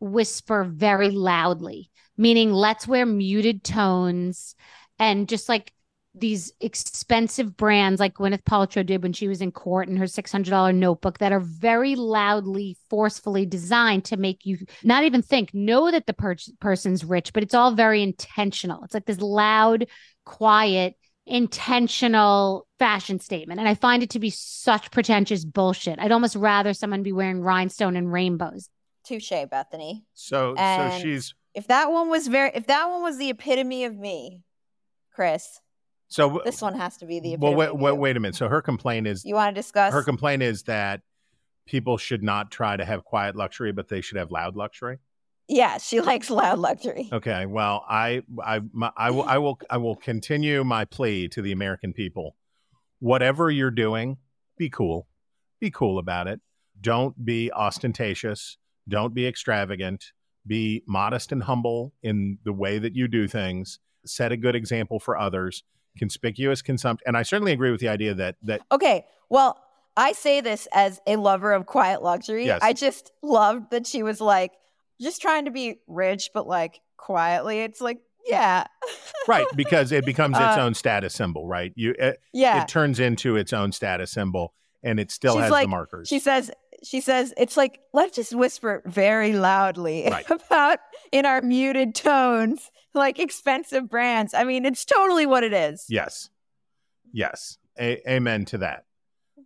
[0.00, 4.54] whisper very loudly, meaning let's wear muted tones
[4.98, 5.72] and just like
[6.14, 10.74] these expensive brands like Gwyneth Paltrow did when she was in court in her $600
[10.74, 16.06] notebook that are very loudly, forcefully designed to make you not even think, know that
[16.06, 18.84] the per- person's rich, but it's all very intentional.
[18.84, 19.86] It's like this loud,
[20.26, 23.60] quiet, intentional fashion statement.
[23.60, 25.98] And I find it to be such pretentious bullshit.
[25.98, 28.68] I'd almost rather someone be wearing rhinestone and rainbows.
[29.04, 30.02] Touche, Bethenny.
[30.14, 33.84] So, And so she's If that one was very, if that one was the epitome
[33.84, 34.42] of me,
[35.14, 35.60] Chris,
[36.12, 36.40] so.
[36.44, 38.34] this one has to be the well, wait, wait, wait a minute.
[38.36, 39.92] So her complaint is You want to discuss?
[39.92, 41.00] her complaint is that
[41.66, 44.98] people should not try to have quiet luxury, but they should have loud luxury.
[45.48, 47.08] yeah, she likes loud luxury.
[47.12, 47.46] Okay.
[47.46, 51.52] Well, I, I, my, I will, I will, I will continue my plea to the
[51.52, 52.36] American people.
[53.00, 54.16] Whatever you're doing,
[54.56, 55.08] be cool.
[55.60, 56.40] Be cool about it.
[56.80, 58.56] Don't be ostentatious.
[58.88, 60.12] Don't be extravagant.
[60.46, 63.78] Be modest and humble in the way that you do things.
[64.04, 65.62] Set a good example for others.
[65.98, 67.04] Conspicuous consumption.
[67.06, 69.58] And I certainly agree with the idea that that Okay, well,
[69.96, 72.46] I say this as a lover of quiet luxury.
[72.46, 72.60] Yes.
[72.62, 74.52] I just loved that she was like,
[75.00, 77.60] just trying to be rich, but like quietly.
[77.60, 78.64] It's like, yeah,
[79.28, 81.72] right because it becomes its Uh, own status symbol, right?
[81.74, 82.62] You it, yeah.
[82.62, 86.08] it turns into its own status symbol, and it still She's has like, the markers.
[86.08, 86.50] She says,
[86.82, 90.24] she says, it's like, let's just whisper very loudly Right.
[90.30, 90.78] about
[91.12, 94.34] in our muted tones, like expensive brands.
[94.34, 95.86] I mean, it's totally what it is.
[95.88, 96.30] Yes.
[97.12, 97.58] Yes.
[97.78, 98.84] A- amen to that.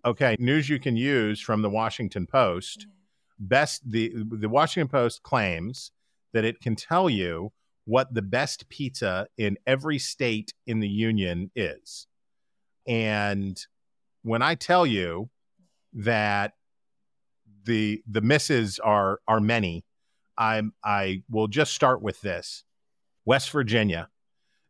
[0.05, 0.37] Okay.
[0.39, 2.81] News you can use from the Washington Post.
[2.81, 2.91] Mm-hmm.
[3.39, 5.91] Best the the Washington Post claims
[6.33, 7.53] that it can tell you
[7.85, 12.07] what the best pizza in every state in the union is.
[12.87, 13.63] And
[14.23, 15.29] when I tell you
[15.93, 16.55] that
[17.67, 19.85] the the misses are are many,
[20.39, 22.65] I'm I will just start with this.
[23.25, 24.09] West Virginia,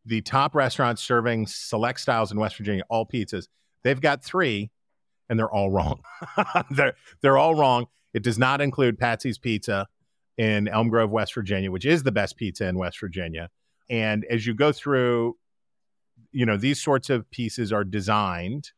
[0.04, 3.48] the top restaurants serving select styles in West Virginia, all pizzas,
[3.84, 4.70] they've got three,
[5.28, 6.00] and they're all wrong.
[6.70, 7.86] they're they're all wrong.
[8.14, 9.86] It does not include Patsy's Pizza
[10.38, 13.50] in Elm Grove, West Virginia, which is the best pizza in West Virginia.
[13.88, 15.36] And as you go through,
[16.32, 18.72] you know, these sorts of pieces are designed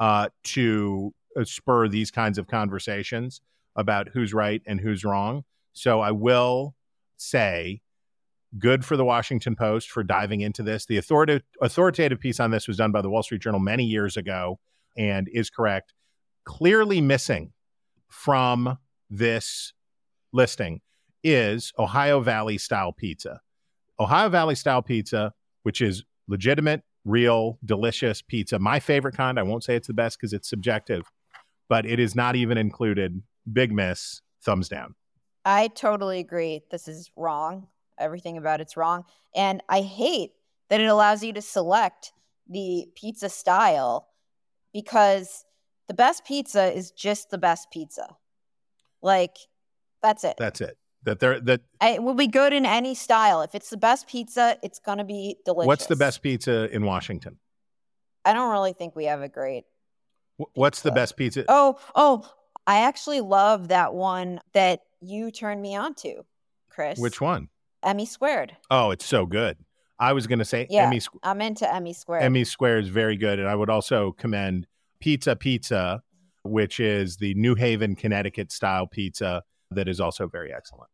[0.00, 1.14] uh, to
[1.44, 3.40] spur these kinds of conversations
[3.76, 5.44] about who's right and who's wrong.
[5.72, 6.74] So I will
[7.16, 7.82] say
[8.58, 10.86] good for the Washington Post for diving into this.
[10.86, 14.16] The authoritative authoritative piece on this was done by the Wall Street Journal many years
[14.16, 14.58] ago
[14.96, 15.94] and is correct.
[16.44, 17.52] Clearly missing
[18.08, 19.72] from this
[20.32, 20.80] listing
[21.22, 23.40] is Ohio Valley style pizza.
[23.98, 28.58] Ohio Valley style pizza, which is legitimate, real, delicious pizza.
[28.58, 29.38] My favorite kind.
[29.38, 31.02] I won't say it's the best because it's subjective,
[31.68, 33.22] but it is not even included.
[33.50, 34.94] Big miss, thumbs down.
[35.44, 36.62] I totally agree.
[36.70, 37.68] This is wrong.
[37.98, 39.04] Everything about it's wrong.
[39.34, 40.32] And I hate
[40.68, 42.12] that it allows you to select
[42.48, 44.08] the pizza style
[44.72, 45.44] because
[45.88, 48.16] the best pizza is just the best pizza.
[49.02, 49.36] Like,
[50.02, 50.36] that's it.
[50.38, 50.76] That's it.
[51.04, 53.40] That they're that It will be good in any style.
[53.40, 55.66] If it's the best pizza, it's going to be delicious.
[55.66, 57.38] what's the best pizza in Washington?
[58.24, 59.64] I don't really think we have a great.
[60.38, 61.46] Wh- What's the best pizza?
[61.48, 62.30] Oh, oh,
[62.70, 66.22] I actually love that one that you turned me on to,
[66.68, 67.00] Chris.
[67.00, 67.48] Which one?
[67.82, 68.56] Emmy Squared.
[68.70, 69.56] Oh, it's so good.
[69.98, 72.22] I was going to say Yeah, Emmy I'm into Emmy Squared.
[72.22, 74.68] Emmy Square is very good, and I would also commend
[75.00, 76.00] Pizza Pizza,
[76.44, 79.42] which is the New Haven, Connecticut style pizza
[79.72, 80.90] that is also very excellent.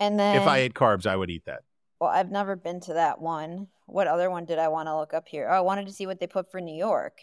[0.00, 1.60] And then, if I ate carbs, I would eat that.
[2.00, 3.68] well, I've never been to that one.
[3.86, 5.48] What other one did I want to look up here?
[5.48, 7.20] Oh, I wanted to see what they put for New York.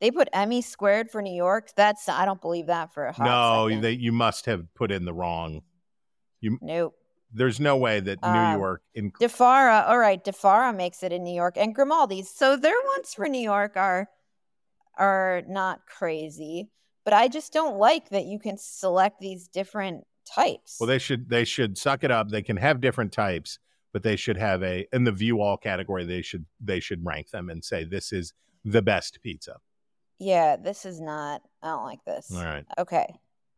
[0.00, 1.70] They put Emmy Squared for New York.
[1.76, 3.82] That's I don't believe that for a hot no, second.
[3.82, 5.62] they, you must have put in the wrong.
[6.40, 6.94] You Nope.
[7.32, 11.02] there's no way that New Um, York in Di Fara, all right, Di Fara makes
[11.02, 12.28] it in New York, and Grimaldi's.
[12.30, 14.08] So their ones for New York are
[14.98, 16.70] are not crazy,
[17.04, 20.76] but I just don't like that you can select these different types.
[20.80, 22.28] well they should they should suck it up.
[22.30, 23.58] They can have different types,
[23.92, 26.04] but they should have a in the view all category.
[26.04, 28.34] They should they should rank them and say this is
[28.64, 29.56] the best pizza.
[30.18, 31.42] Yeah, this is not.
[31.62, 32.32] I don't like this.
[32.34, 32.64] All right.
[32.78, 33.06] Okay.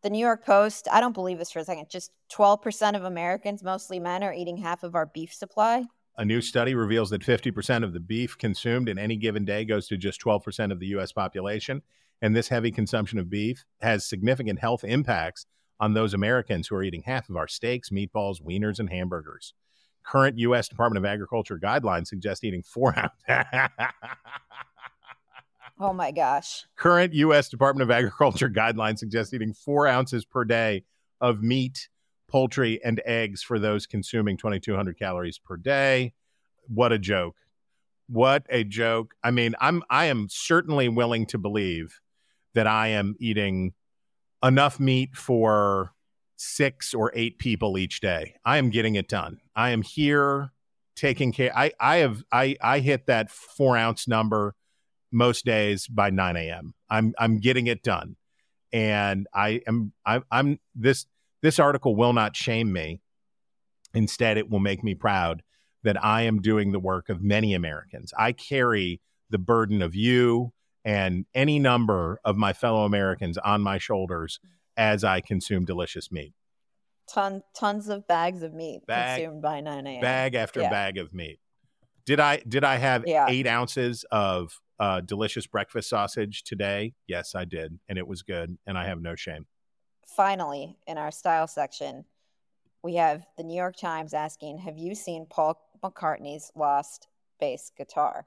[0.02, 1.88] The New York Post, I don't believe this for a second.
[1.90, 5.84] Just 12% of Americans, mostly men, are eating half of our beef supply.
[6.18, 9.86] A new study reveals that 50% of the beef consumed in any given day goes
[9.88, 11.12] to just 12% of the U.S.
[11.12, 11.82] population.
[12.22, 15.46] And this heavy consumption of beef has significant health impacts
[15.80, 19.54] on those Americans who are eating half of our steaks, meatballs, wieners, and hamburgers.
[20.04, 20.68] Current U.S.
[20.68, 22.94] Department of Agriculture guidelines suggest eating four
[23.28, 23.46] ounces.
[25.80, 26.66] Oh my gosh.
[26.76, 27.48] Current U.S.
[27.48, 30.84] Department of Agriculture guidelines suggest eating four ounces per day
[31.20, 31.88] of meat
[32.28, 36.12] poultry, and eggs for those consuming 2,200 calories per day.
[36.68, 37.36] What a joke.
[38.06, 39.14] What a joke.
[39.24, 42.00] I mean, I'm I am certainly willing to believe
[42.54, 43.72] that I am eating
[44.42, 45.92] enough meat for
[46.36, 48.36] six or eight people each day.
[48.44, 49.40] I am getting it done.
[49.56, 50.52] I am here
[50.96, 51.56] taking care.
[51.56, 54.54] I I have I I hit that four ounce number
[55.10, 56.74] most days by 9 a.m.
[56.90, 58.16] I'm I'm getting it done,
[58.72, 61.06] and I am I, I'm this
[61.42, 63.00] this article will not shame me.
[63.94, 65.42] Instead, it will make me proud
[65.82, 68.12] that I am doing the work of many Americans.
[68.18, 69.00] I carry
[69.30, 70.52] the burden of you
[70.84, 74.40] and any number of my fellow Americans on my shoulders
[74.76, 76.34] as I consume delicious meat.
[77.12, 80.00] Ton, tons of bags of meat Bag- consumed by 9 a.m.
[80.00, 80.70] Bag after Yeah.
[80.70, 81.38] bag of meat.
[82.04, 83.26] Did I did I have Yeah.
[83.28, 86.94] eight ounces of uh, delicious breakfast sausage today?
[87.06, 89.46] Yes, I did, and it was good, and I have no shame.
[90.06, 92.04] Finally, in our style section,
[92.82, 97.08] we have the New York Times asking, Have you seen Paul McCartney's lost
[97.40, 98.26] bass guitar?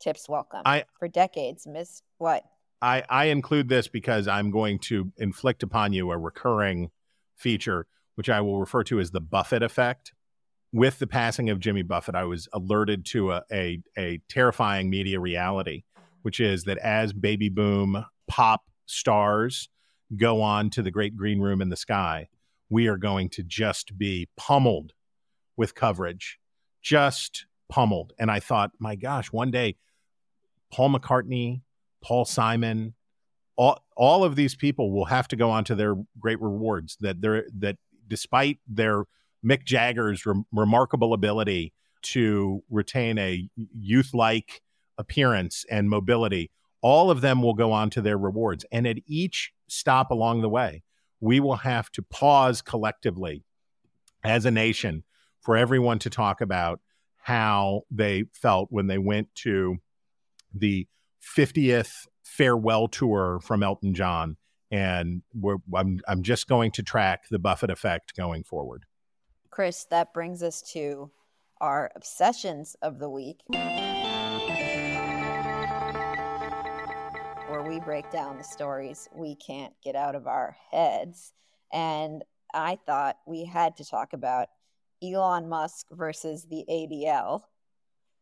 [0.00, 0.62] Tips welcome.
[0.64, 2.44] I- For decades, Miss what?
[2.80, 6.90] I, I include this because I'm going to inflict upon you a recurring
[7.34, 10.12] feature, which I will refer to as the Buffett effect.
[10.72, 15.18] With the passing of Jimmy Buffett, I was alerted to a, a, a terrifying media
[15.18, 15.84] reality,
[16.22, 19.70] which is that as baby boom pop stars
[20.16, 22.28] go on to the great green room in the sky,
[22.68, 24.92] we are going to just be pummeled
[25.56, 26.38] with coverage,
[26.82, 28.12] just pummeled.
[28.18, 29.76] And I thought, my gosh, one day,
[30.70, 31.62] Paul McCartney,
[32.02, 32.94] Paul Simon,
[33.56, 36.96] all all of these people will have to go on to their great rewards.
[37.00, 39.04] That they're that despite their
[39.44, 41.72] Mick Jagger's rem- remarkable ability
[42.02, 44.62] to retain a youth like
[44.96, 48.64] appearance and mobility, all of them will go on to their rewards.
[48.70, 50.82] And at each stop along the way,
[51.20, 53.44] we will have to pause collectively
[54.24, 55.04] as a nation
[55.40, 56.80] for everyone to talk about
[57.18, 59.76] how they felt when they went to
[60.54, 60.86] the
[61.22, 64.36] 50th farewell tour from Elton John.
[64.70, 65.22] And
[65.74, 68.84] I'm, I'm just going to track the Buffett effect going forward.
[69.58, 71.10] Chris, that brings us to
[71.60, 73.40] our obsessions of the week,
[77.48, 81.32] where we break down the stories we can't get out of our heads.
[81.72, 82.22] And
[82.54, 84.46] I thought we had to talk about
[85.02, 87.40] Elon Musk versus the ADL.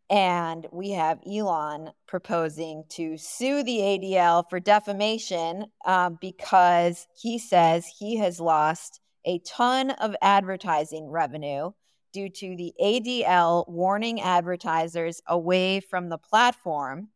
[0.08, 7.86] And we have Elon proposing to sue the ADL for defamation um, because he says
[7.86, 11.72] he has lost a ton of advertising revenue
[12.12, 17.08] due to the ADL warning advertisers away from the platform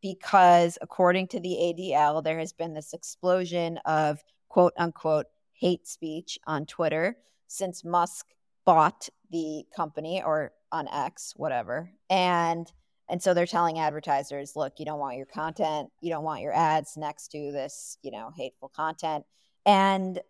[0.00, 6.38] because, according to the ADL, there has been this explosion of quote unquote hate speech
[6.46, 7.16] on Twitter
[7.48, 8.26] since Musk
[8.64, 11.90] bought the company or on X, whatever.
[12.10, 12.70] And
[13.08, 16.54] and so they're telling advertisers, look, you don't want your content, you don't want your
[16.54, 19.24] ads next to this, you know, hateful content.
[19.66, 20.20] And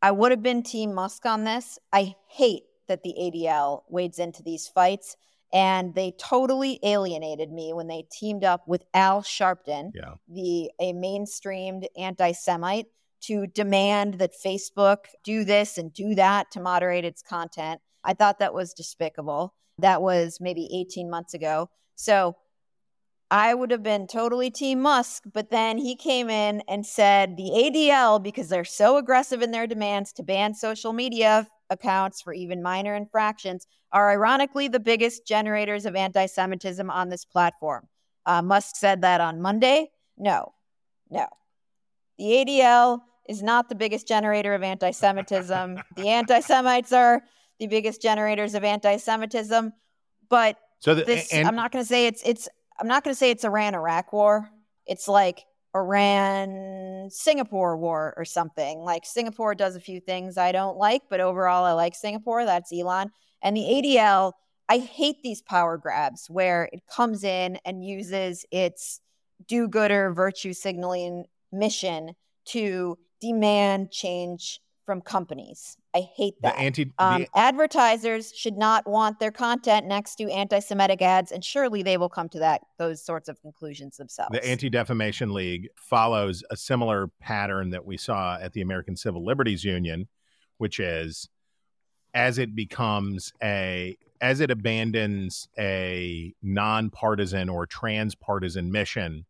[0.00, 1.78] I would have been Team Musk on this.
[1.92, 5.16] I hate that the ADL wades into these fights,
[5.52, 10.14] and they totally alienated me when they teamed up with Al Sharpton, Yeah.
[10.28, 12.86] the a mainstreamed anti-Semite,
[13.20, 17.80] to demand that Facebook do this and do that to moderate its content.
[18.04, 19.54] I thought that was despicable.
[19.78, 21.68] That was maybe 18 months ago.
[21.96, 22.36] So
[23.30, 27.50] I would have been totally Team Musk, but then he came in and said the
[27.50, 32.62] ADL, because they're so aggressive in their demands to ban social media accounts for even
[32.62, 37.86] minor infractions, are ironically the biggest generators of anti Semitism on this platform.
[38.24, 39.90] Uh, Musk said that on Monday.
[40.16, 40.54] No,
[41.10, 41.26] no.
[42.18, 45.78] The ADL is not the biggest generator of anti Semitism.
[45.96, 47.22] the anti Semites are
[47.58, 49.72] the biggest generators of anti Semitism.
[50.30, 52.48] But So the, this and I'm not going to say it's it's
[52.78, 54.50] I'm not going to say it's Iran Iraq war.
[54.86, 58.80] It's like Iran Singapore war or something.
[58.80, 62.44] Like Singapore does a few things I don't like, but overall I like Singapore.
[62.44, 63.10] That's Elon.
[63.42, 64.32] And the ADL,
[64.68, 69.00] I hate these power grabs where it comes in and uses its
[69.46, 72.14] do-gooder virtue signaling mission
[72.46, 75.76] to demand change from companies.
[75.94, 76.58] I hate the that.
[76.58, 81.82] anti Um, the, advertisers should not want their content next to anti-Semitic ads, and surely
[81.82, 84.30] they will come to that those sorts of conclusions themselves.
[84.32, 89.22] the Anti Defamation League follows a similar pattern that we saw at the American Civil
[89.22, 90.08] Liberties Union,
[90.56, 91.28] which is
[92.14, 99.26] as it becomes a as it abandons a nonpartisan or transpartisan mission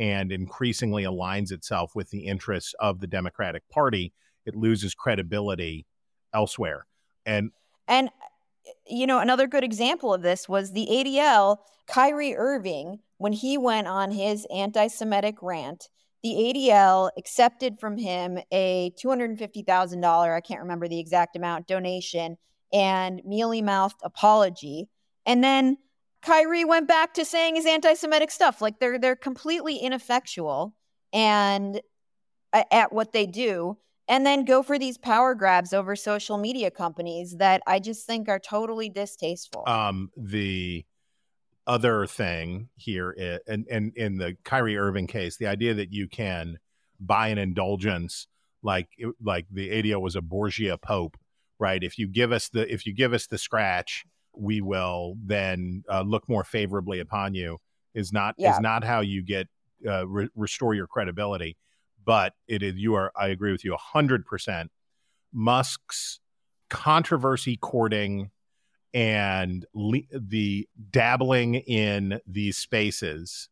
[0.00, 4.12] and increasingly aligns itself with the interests of the Democratic Party,
[4.46, 5.86] it loses credibility
[6.32, 6.86] elsewhere.
[7.24, 7.50] And
[7.88, 8.10] And
[8.86, 13.86] you know, another good example of this was the ADL, Kyrie Irving, when he went
[13.86, 15.88] on his anti-Semitic rant.
[16.22, 22.36] The ADL accepted from him a $250,000, I can't remember the exact amount, donation
[22.72, 24.88] and mealy mouthed apology.
[25.24, 25.78] And then
[26.22, 28.60] Kyrie went back to saying his anti-Semitic stuff.
[28.60, 30.74] Like they're they're completely ineffectual
[31.12, 31.80] and
[32.52, 33.78] uh, at what they do
[34.08, 38.28] and then go for these power grabs over social media companies that I just think
[38.28, 39.64] are totally distasteful.
[39.66, 40.84] Um, the
[41.66, 46.08] other thing here, is, and and in the Kyrie Irving case, the idea that you
[46.08, 46.58] can
[47.00, 48.28] buy an indulgence
[48.62, 48.88] like
[49.22, 51.16] like the ADL was a Borgia Pope,
[51.58, 51.82] right?
[51.82, 56.02] If you give us the if you give us the scratch, we will then uh,
[56.02, 57.58] look more favorably upon you.
[57.94, 58.52] Is not Yeah.
[58.52, 59.48] is not how you get
[59.86, 61.56] uh, re- restore your credibility.
[62.06, 63.12] But it is you are.
[63.14, 64.70] I agree with you hundred percent.
[65.34, 66.20] Musk's
[66.70, 68.30] controversy courting
[68.94, 73.48] and le- the dabbling in these spaces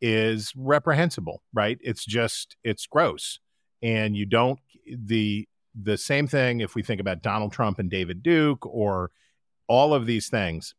[0.00, 3.38] is reprehensible right it's just it's gross
[3.82, 8.22] and you don't the the same thing if we think about Donald Trump and David
[8.22, 9.10] Duke or
[9.68, 10.74] all of these things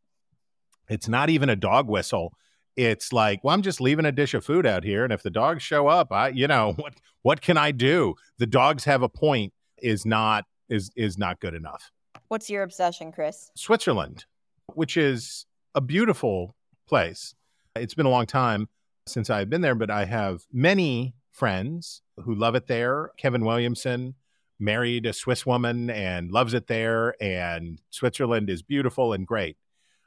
[0.88, 2.32] it's not even a dog whistle
[2.78, 5.30] it's like well i'm just leaving a dish of food out here and if the
[5.30, 9.08] dogs show up i you know what what can i do the dogs have a
[9.08, 9.52] point
[9.82, 11.90] is not is is not good enough
[12.28, 13.50] What's your obsession, Chris?
[13.54, 14.26] Switzerland,
[14.74, 16.54] which is a beautiful
[16.86, 17.34] place.
[17.74, 18.68] It's been a long time
[19.06, 23.12] since I've been there, but I have many friends who love it there.
[23.16, 24.14] Kevin Williamson
[24.60, 29.56] married a Swiss woman and loves it there, and Switzerland is beautiful and great.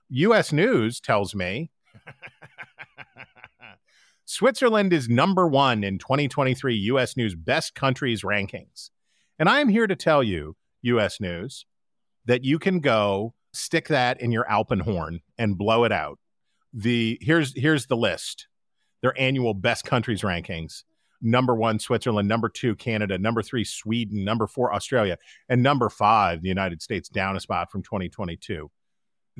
[0.09, 1.71] US News tells me
[4.25, 8.89] Switzerland is number one in 2023 US News Best Countries rankings.
[9.37, 11.65] And I am here to tell you, US News,
[12.25, 16.19] that you can go stick that in your Alpenhorn and blow it out.
[16.73, 18.47] The here's here's the list.
[19.01, 20.83] Their annual best countries rankings.
[21.21, 22.27] Number one, Switzerland.
[22.27, 23.17] Number two, Canada.
[23.17, 24.23] Number three, Sweden.
[24.23, 25.17] Number four, Australia.
[25.49, 28.71] And number five, the United States, down a spot from 2022.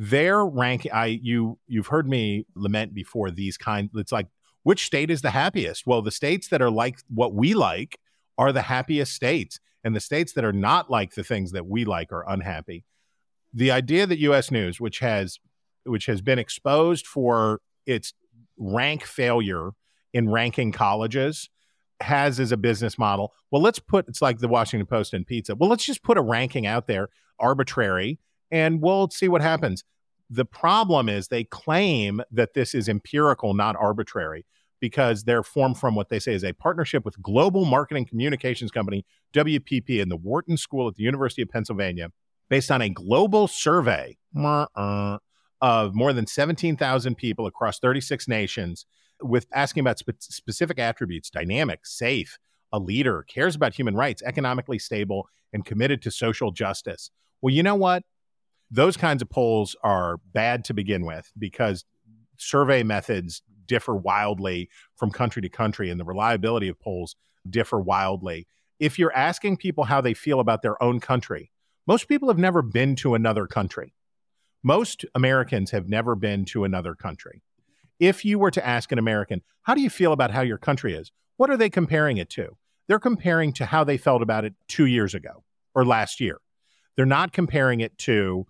[0.03, 3.87] Their rank, I you you've heard me lament before these kind.
[3.93, 4.25] It's like
[4.63, 5.85] which state is the happiest?
[5.85, 7.99] Well, the states that are like what we like
[8.35, 11.85] are the happiest states, and the states that are not like the things that we
[11.85, 12.83] like are unhappy.
[13.53, 14.49] The idea that U.S.
[14.49, 15.37] News, which has
[15.83, 18.15] which has been exposed for its
[18.57, 19.69] rank failure
[20.13, 21.47] in ranking colleges,
[21.99, 23.33] has as a business model.
[23.51, 25.53] Well, let's put it's like the Washington Post and pizza.
[25.53, 28.17] Well, let's just put a ranking out there, arbitrary,
[28.51, 29.83] and we'll see what happens.
[30.29, 34.45] The problem is they claim that this is empirical, not arbitrary,
[34.79, 39.05] because they're formed from what they say is a partnership with global marketing communications company
[39.33, 42.09] WPP and the Wharton School at the University of Pennsylvania,
[42.49, 45.17] based on a global survey uh,
[45.61, 48.85] of more than 17,000 people across 36 nations,
[49.21, 52.39] with asking about spe- specific attributes: dynamic, safe,
[52.73, 57.11] a leader, cares about human rights, economically stable, and committed to social justice.
[57.41, 58.03] Well, you know what?
[58.71, 61.83] Those kinds of polls are bad to begin with because
[62.37, 67.15] survey methods differ wildly from country to country and the reliability of polls
[67.49, 68.47] differ wildly.
[68.79, 71.51] If you're asking people how they feel about their own country,
[71.85, 73.93] most people have never been to another country.
[74.63, 77.43] Most Americans have never been to another country.
[77.99, 80.95] If you were to ask an American, how do you feel about how your country
[80.95, 81.11] is?
[81.37, 82.57] What are they comparing it to?
[82.87, 85.43] They're comparing to how they felt about it two years ago
[85.75, 86.39] or last year.
[86.95, 88.45] They're not comparing it to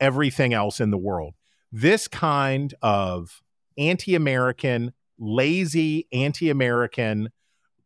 [0.00, 1.34] everything else in the world.
[1.72, 3.42] This kind of
[3.76, 7.30] anti American, lazy anti American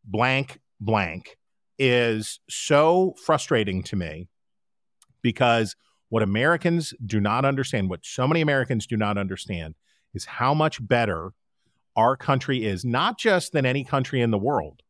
[0.05, 1.37] blank blank
[1.79, 4.29] is so frustrating to me
[5.23, 5.77] because
[6.09, 9.77] what Americans do not understand, what so many Americans do not understand,
[10.13, 11.33] is how much better
[11.97, 14.83] our country is, not just than any country in the world,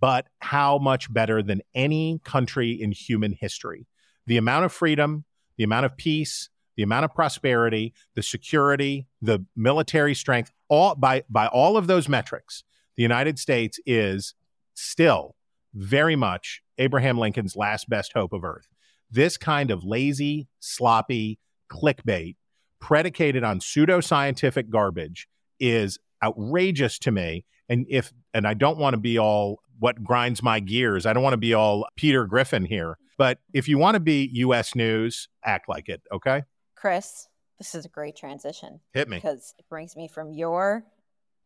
[0.00, 3.86] but how much better than any country in human history.
[4.26, 5.24] The amount of freedom,
[5.60, 11.22] the amount of peace, the amount of prosperity, the security, the military strength, all by
[11.28, 12.64] by all of those metrics,
[12.96, 14.34] the United States is
[14.72, 15.36] still
[15.74, 18.68] very much Abraham Lincoln's last best hope of earth.
[19.10, 21.38] This kind of lazy, sloppy
[21.70, 22.36] clickbait
[22.80, 25.28] predicated on pseudoscientific garbage
[25.58, 27.44] is outrageous to me.
[27.68, 31.04] And if and I don't want to be all what grinds my gears.
[31.04, 32.96] I don't want to be all Peter Griffin here.
[33.20, 36.44] But if you want to be US news, act like it, okay?
[36.74, 37.28] Chris,
[37.58, 38.80] this is a great transition.
[38.94, 39.18] Hit me.
[39.18, 40.86] Because it brings me from your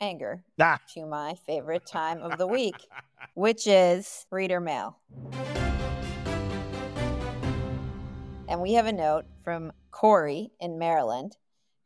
[0.01, 0.79] anger Ah.
[0.95, 2.77] to my favorite time of the week,
[3.35, 5.01] which is reader mail.
[8.49, 11.37] And we have a note from Corey in Maryland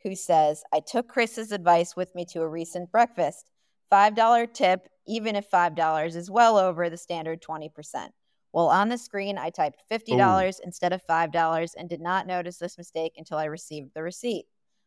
[0.02, 3.51] who says, I took Chris's advice with me to a recent breakfast.
[3.90, 8.10] $5 tip, even if $5 is well over the standard 20%.
[8.59, 10.63] Well, on the screen, I typed $50 Ooh.
[10.65, 14.47] instead of $5 and did not notice this mistake until I received the receipt.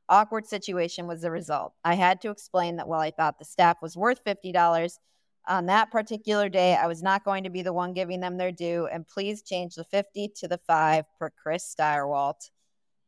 [0.10, 1.72] Awkward situation was the result.
[1.86, 4.98] I had to explain that while I thought the staff was worth $50,
[5.48, 8.52] on that particular day, I was not going to be the one giving them their
[8.52, 12.50] due, and please change the 50 to the 5 per Chris Stirewalt.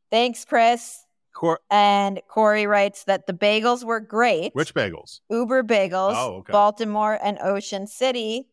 [0.10, 1.06] Thanks, Chris.
[1.34, 4.56] Cor- and Corey writes that the bagels were great.
[4.56, 5.20] Which bagels?
[5.30, 6.54] Uber Bagels, oh, okay.
[6.54, 8.48] Baltimore and Ocean City.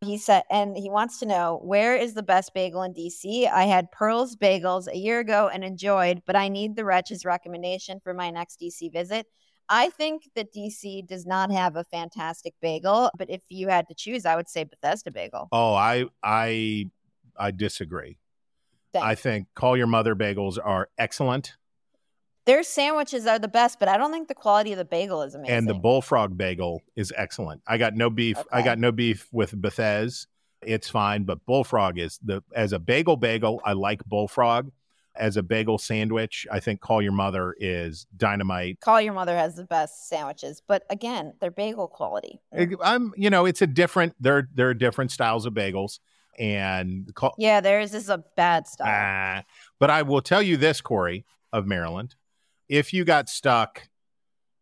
[0.00, 3.50] He said, and he wants to know where is the best bagel in DC?
[3.50, 7.98] I had Pearl's Bagels a year ago and enjoyed, but I need the wretch's recommendation
[7.98, 9.26] for my next DC visit.
[9.68, 13.94] I think that DC does not have a fantastic bagel, but if you had to
[13.94, 15.48] choose, I would say Bethesda Bagel.
[15.52, 16.90] Oh, I I
[17.36, 18.18] I disagree.
[18.92, 19.06] Thanks.
[19.06, 21.56] I think Call Your Mother bagels are excellent.
[22.48, 25.34] Their sandwiches are the best, but I don't think the quality of the bagel is
[25.34, 25.54] amazing.
[25.54, 27.60] And the bullfrog bagel is excellent.
[27.66, 28.38] I got no beef.
[28.38, 28.48] Okay.
[28.50, 30.26] I got no beef with Bethesda.
[30.62, 33.60] It's fine, but bullfrog is the as a bagel bagel.
[33.66, 34.70] I like bullfrog
[35.14, 36.46] as a bagel sandwich.
[36.50, 38.80] I think Call Your Mother is dynamite.
[38.80, 42.40] Call Your Mother has the best sandwiches, but again, they're bagel quality.
[42.82, 44.14] I'm, you know, it's a different.
[44.18, 45.98] There, there are different styles of bagels,
[46.38, 49.40] and call, yeah, theirs is a bad style.
[49.40, 49.42] Uh,
[49.78, 52.14] but I will tell you this, Corey of Maryland
[52.68, 53.88] if you got stuck,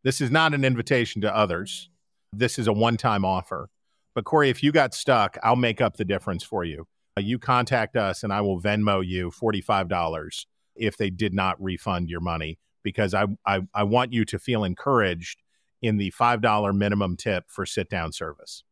[0.05, 1.91] this is not an invitation to others.
[2.33, 3.71] This is a one time offer.
[4.15, 6.87] But Corey, if you got stuck, I'll make up the difference for you.
[7.19, 12.09] Uh, you contact us and I will Venmo you $45 if they did not refund
[12.09, 15.43] your money because I, I, I want you to feel encouraged
[15.83, 18.65] in the $5 minimum tip for sit down service.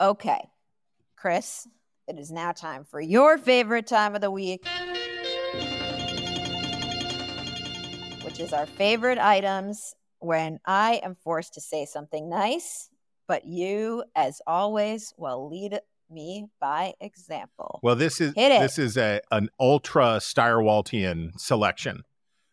[0.00, 0.48] Okay.
[1.16, 1.66] Chris,
[2.06, 4.64] it is now time for your favorite time of the week.
[8.28, 12.90] Which is our favorite items when I am forced to say something nice,
[13.26, 15.80] but you, as always, will lead
[16.10, 17.80] me by example.
[17.82, 22.02] Well, this is this is a an ultra Stirewaltian selection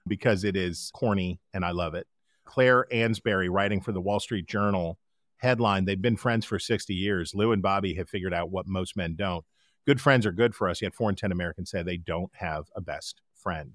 [0.07, 2.07] because it is corny and I love it.
[2.45, 4.97] Clare Ansberry, writing for the Wall Street Journal,
[5.39, 7.35] headline: They've been friends for sixty years.
[7.35, 9.43] Lou and Bobby have figured out what most men don't.
[9.85, 12.67] Good friends are good for us, yet four in ten Americans say they don't have
[12.77, 13.73] a best friend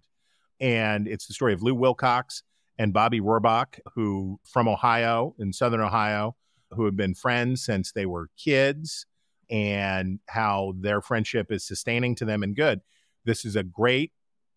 [0.61, 2.43] and it's the story of Lou Wilcox
[2.79, 6.37] and Bobby Rohrbach, who from Ohio in Southern Ohio,
[6.71, 9.07] who have been friends since they were kids,
[9.51, 12.81] and how their friendship is sustaining to them and good.
[13.25, 14.13] This is a great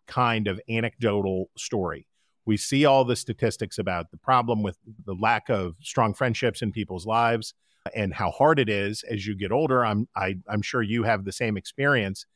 [0.06, 2.06] kind of anecdotal story.
[2.46, 6.72] We see all the statistics about the problem with the lack of strong friendships in
[6.72, 7.54] people's lives
[7.94, 9.84] and how hard it is as you get older.
[9.84, 12.26] I'm I, am i am sure you have the same experience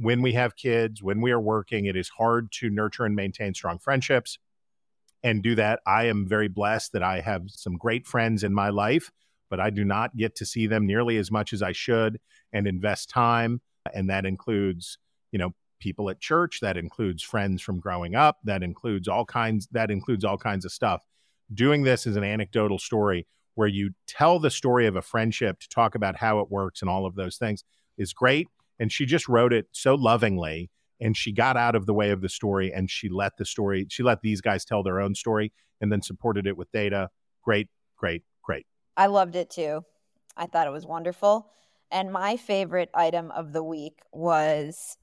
[0.00, 3.52] when we have kids, when we are working, it is hard to nurture and maintain
[3.52, 4.38] strong friendships
[5.24, 5.80] and do that.
[5.86, 9.10] I am very blessed that I have some great friends in my life,
[9.50, 12.20] but I do not get to see them nearly as much as I should
[12.52, 13.60] and invest time.
[13.92, 14.98] And that includes,
[15.32, 19.66] you know, people at church, that includes friends from growing up, that includes all kinds,
[19.72, 21.02] that includes all kinds of stuff.
[21.52, 25.68] Doing this is an anecdotal story where you tell the story of a friendship to
[25.68, 27.64] talk about how it works and all of those things
[27.96, 28.46] is great
[28.78, 32.20] and she just wrote it so lovingly and she got out of the way of
[32.20, 35.52] the story and she let the story she let these guys tell their own story
[35.80, 37.08] and then supported it with data.
[37.42, 38.66] Great great great.
[38.96, 39.84] I loved it too.
[40.36, 41.50] I thought it was wonderful.
[41.90, 44.96] And my favorite item of the week was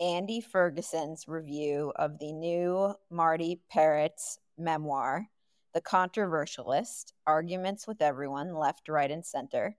[0.00, 5.28] andy ferguson's review of the new marty peretz memoir
[5.74, 9.76] the controversialist arguments with everyone left right and center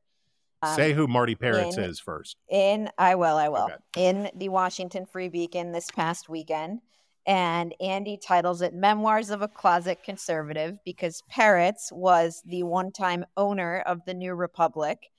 [0.64, 2.38] um, Say who Marty Peretz in, is first.
[2.50, 3.66] In I will, I will.
[3.66, 3.76] Okay.
[3.96, 6.82] In the Washington Free Beacon this past weekend.
[7.26, 13.26] And Andy titles it Memoirs of a Closet Conservative because Peretz was the one time
[13.38, 15.10] owner of the New Republic,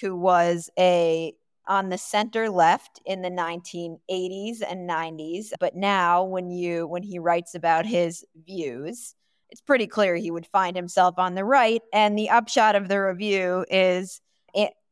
[0.00, 1.32] who was a
[1.66, 7.18] on the center left in the 1980s and 90s but now when you when he
[7.18, 9.14] writes about his views
[9.48, 13.00] it's pretty clear he would find himself on the right and the upshot of the
[13.00, 14.20] review is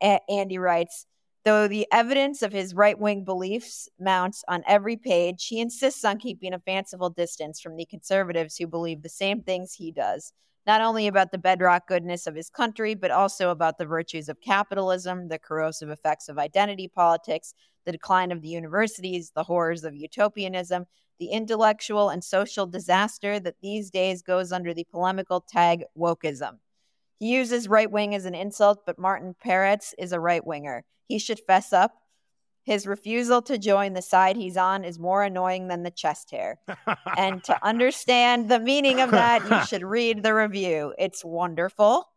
[0.03, 1.07] a- Andy writes,
[1.45, 6.19] though the evidence of his right wing beliefs mounts on every page, he insists on
[6.19, 10.33] keeping a fanciful distance from the conservatives who believe the same things he does,
[10.66, 14.41] not only about the bedrock goodness of his country, but also about the virtues of
[14.41, 17.55] capitalism, the corrosive effects of identity politics,
[17.85, 20.87] the decline of the universities, the horrors of utopianism,
[21.19, 26.59] the intellectual and social disaster that these days goes under the polemical tag wokeism.
[27.23, 30.85] He uses right wing as an insult, but Martin Peretz is a right winger.
[31.07, 31.93] He should fess up.
[32.65, 36.59] His refusal to join the side he's on is more annoying than the chest hair.
[37.16, 40.94] and to understand the meaning of that, you should read the review.
[40.99, 42.09] It's wonderful.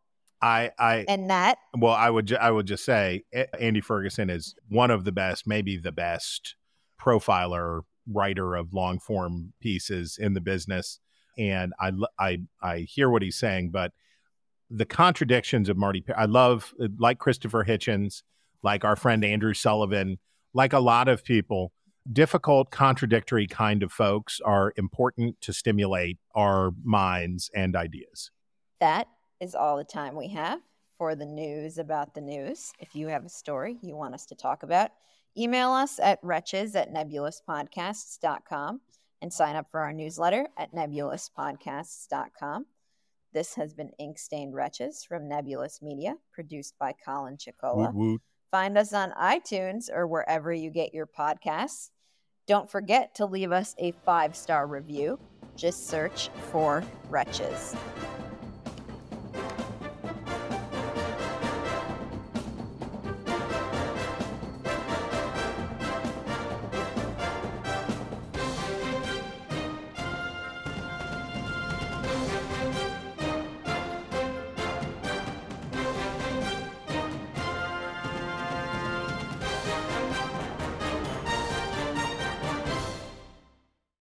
[0.42, 3.22] I, I, And that, well, I would, ju- I would just say
[3.60, 6.56] Andy Ferguson is one of the best, maybe the best
[7.00, 10.98] profiler writer of long form pieces in the business.
[11.38, 13.92] And I, I, I hear what he's saying, but
[14.70, 18.22] the contradictions of Marty, I love, like Christopher Hitchens,
[18.62, 20.18] like our friend Andrew Sullivan,
[20.54, 21.72] like a lot of people,
[22.12, 28.30] difficult, contradictory kind of folks are important to stimulate our minds and ideas.
[28.80, 29.08] that
[29.40, 30.60] is all the time we have
[30.98, 32.72] for the news about the news.
[32.78, 34.90] If you have a story you want us to talk about,
[35.36, 38.80] email us at wretches at nebulouspodcasts.com
[39.22, 42.66] and sign up for our newsletter at nebulouspodcasts.com.
[43.32, 47.92] This has been Ink Stained Wretches from Nebulous Media, produced by Colin Chicola.
[47.92, 48.20] Woot woot.
[48.50, 51.90] Find us on iTunes or wherever you get your podcasts.
[52.46, 55.18] Don't forget to leave us a five star review.
[55.56, 57.74] Just search for Wretches.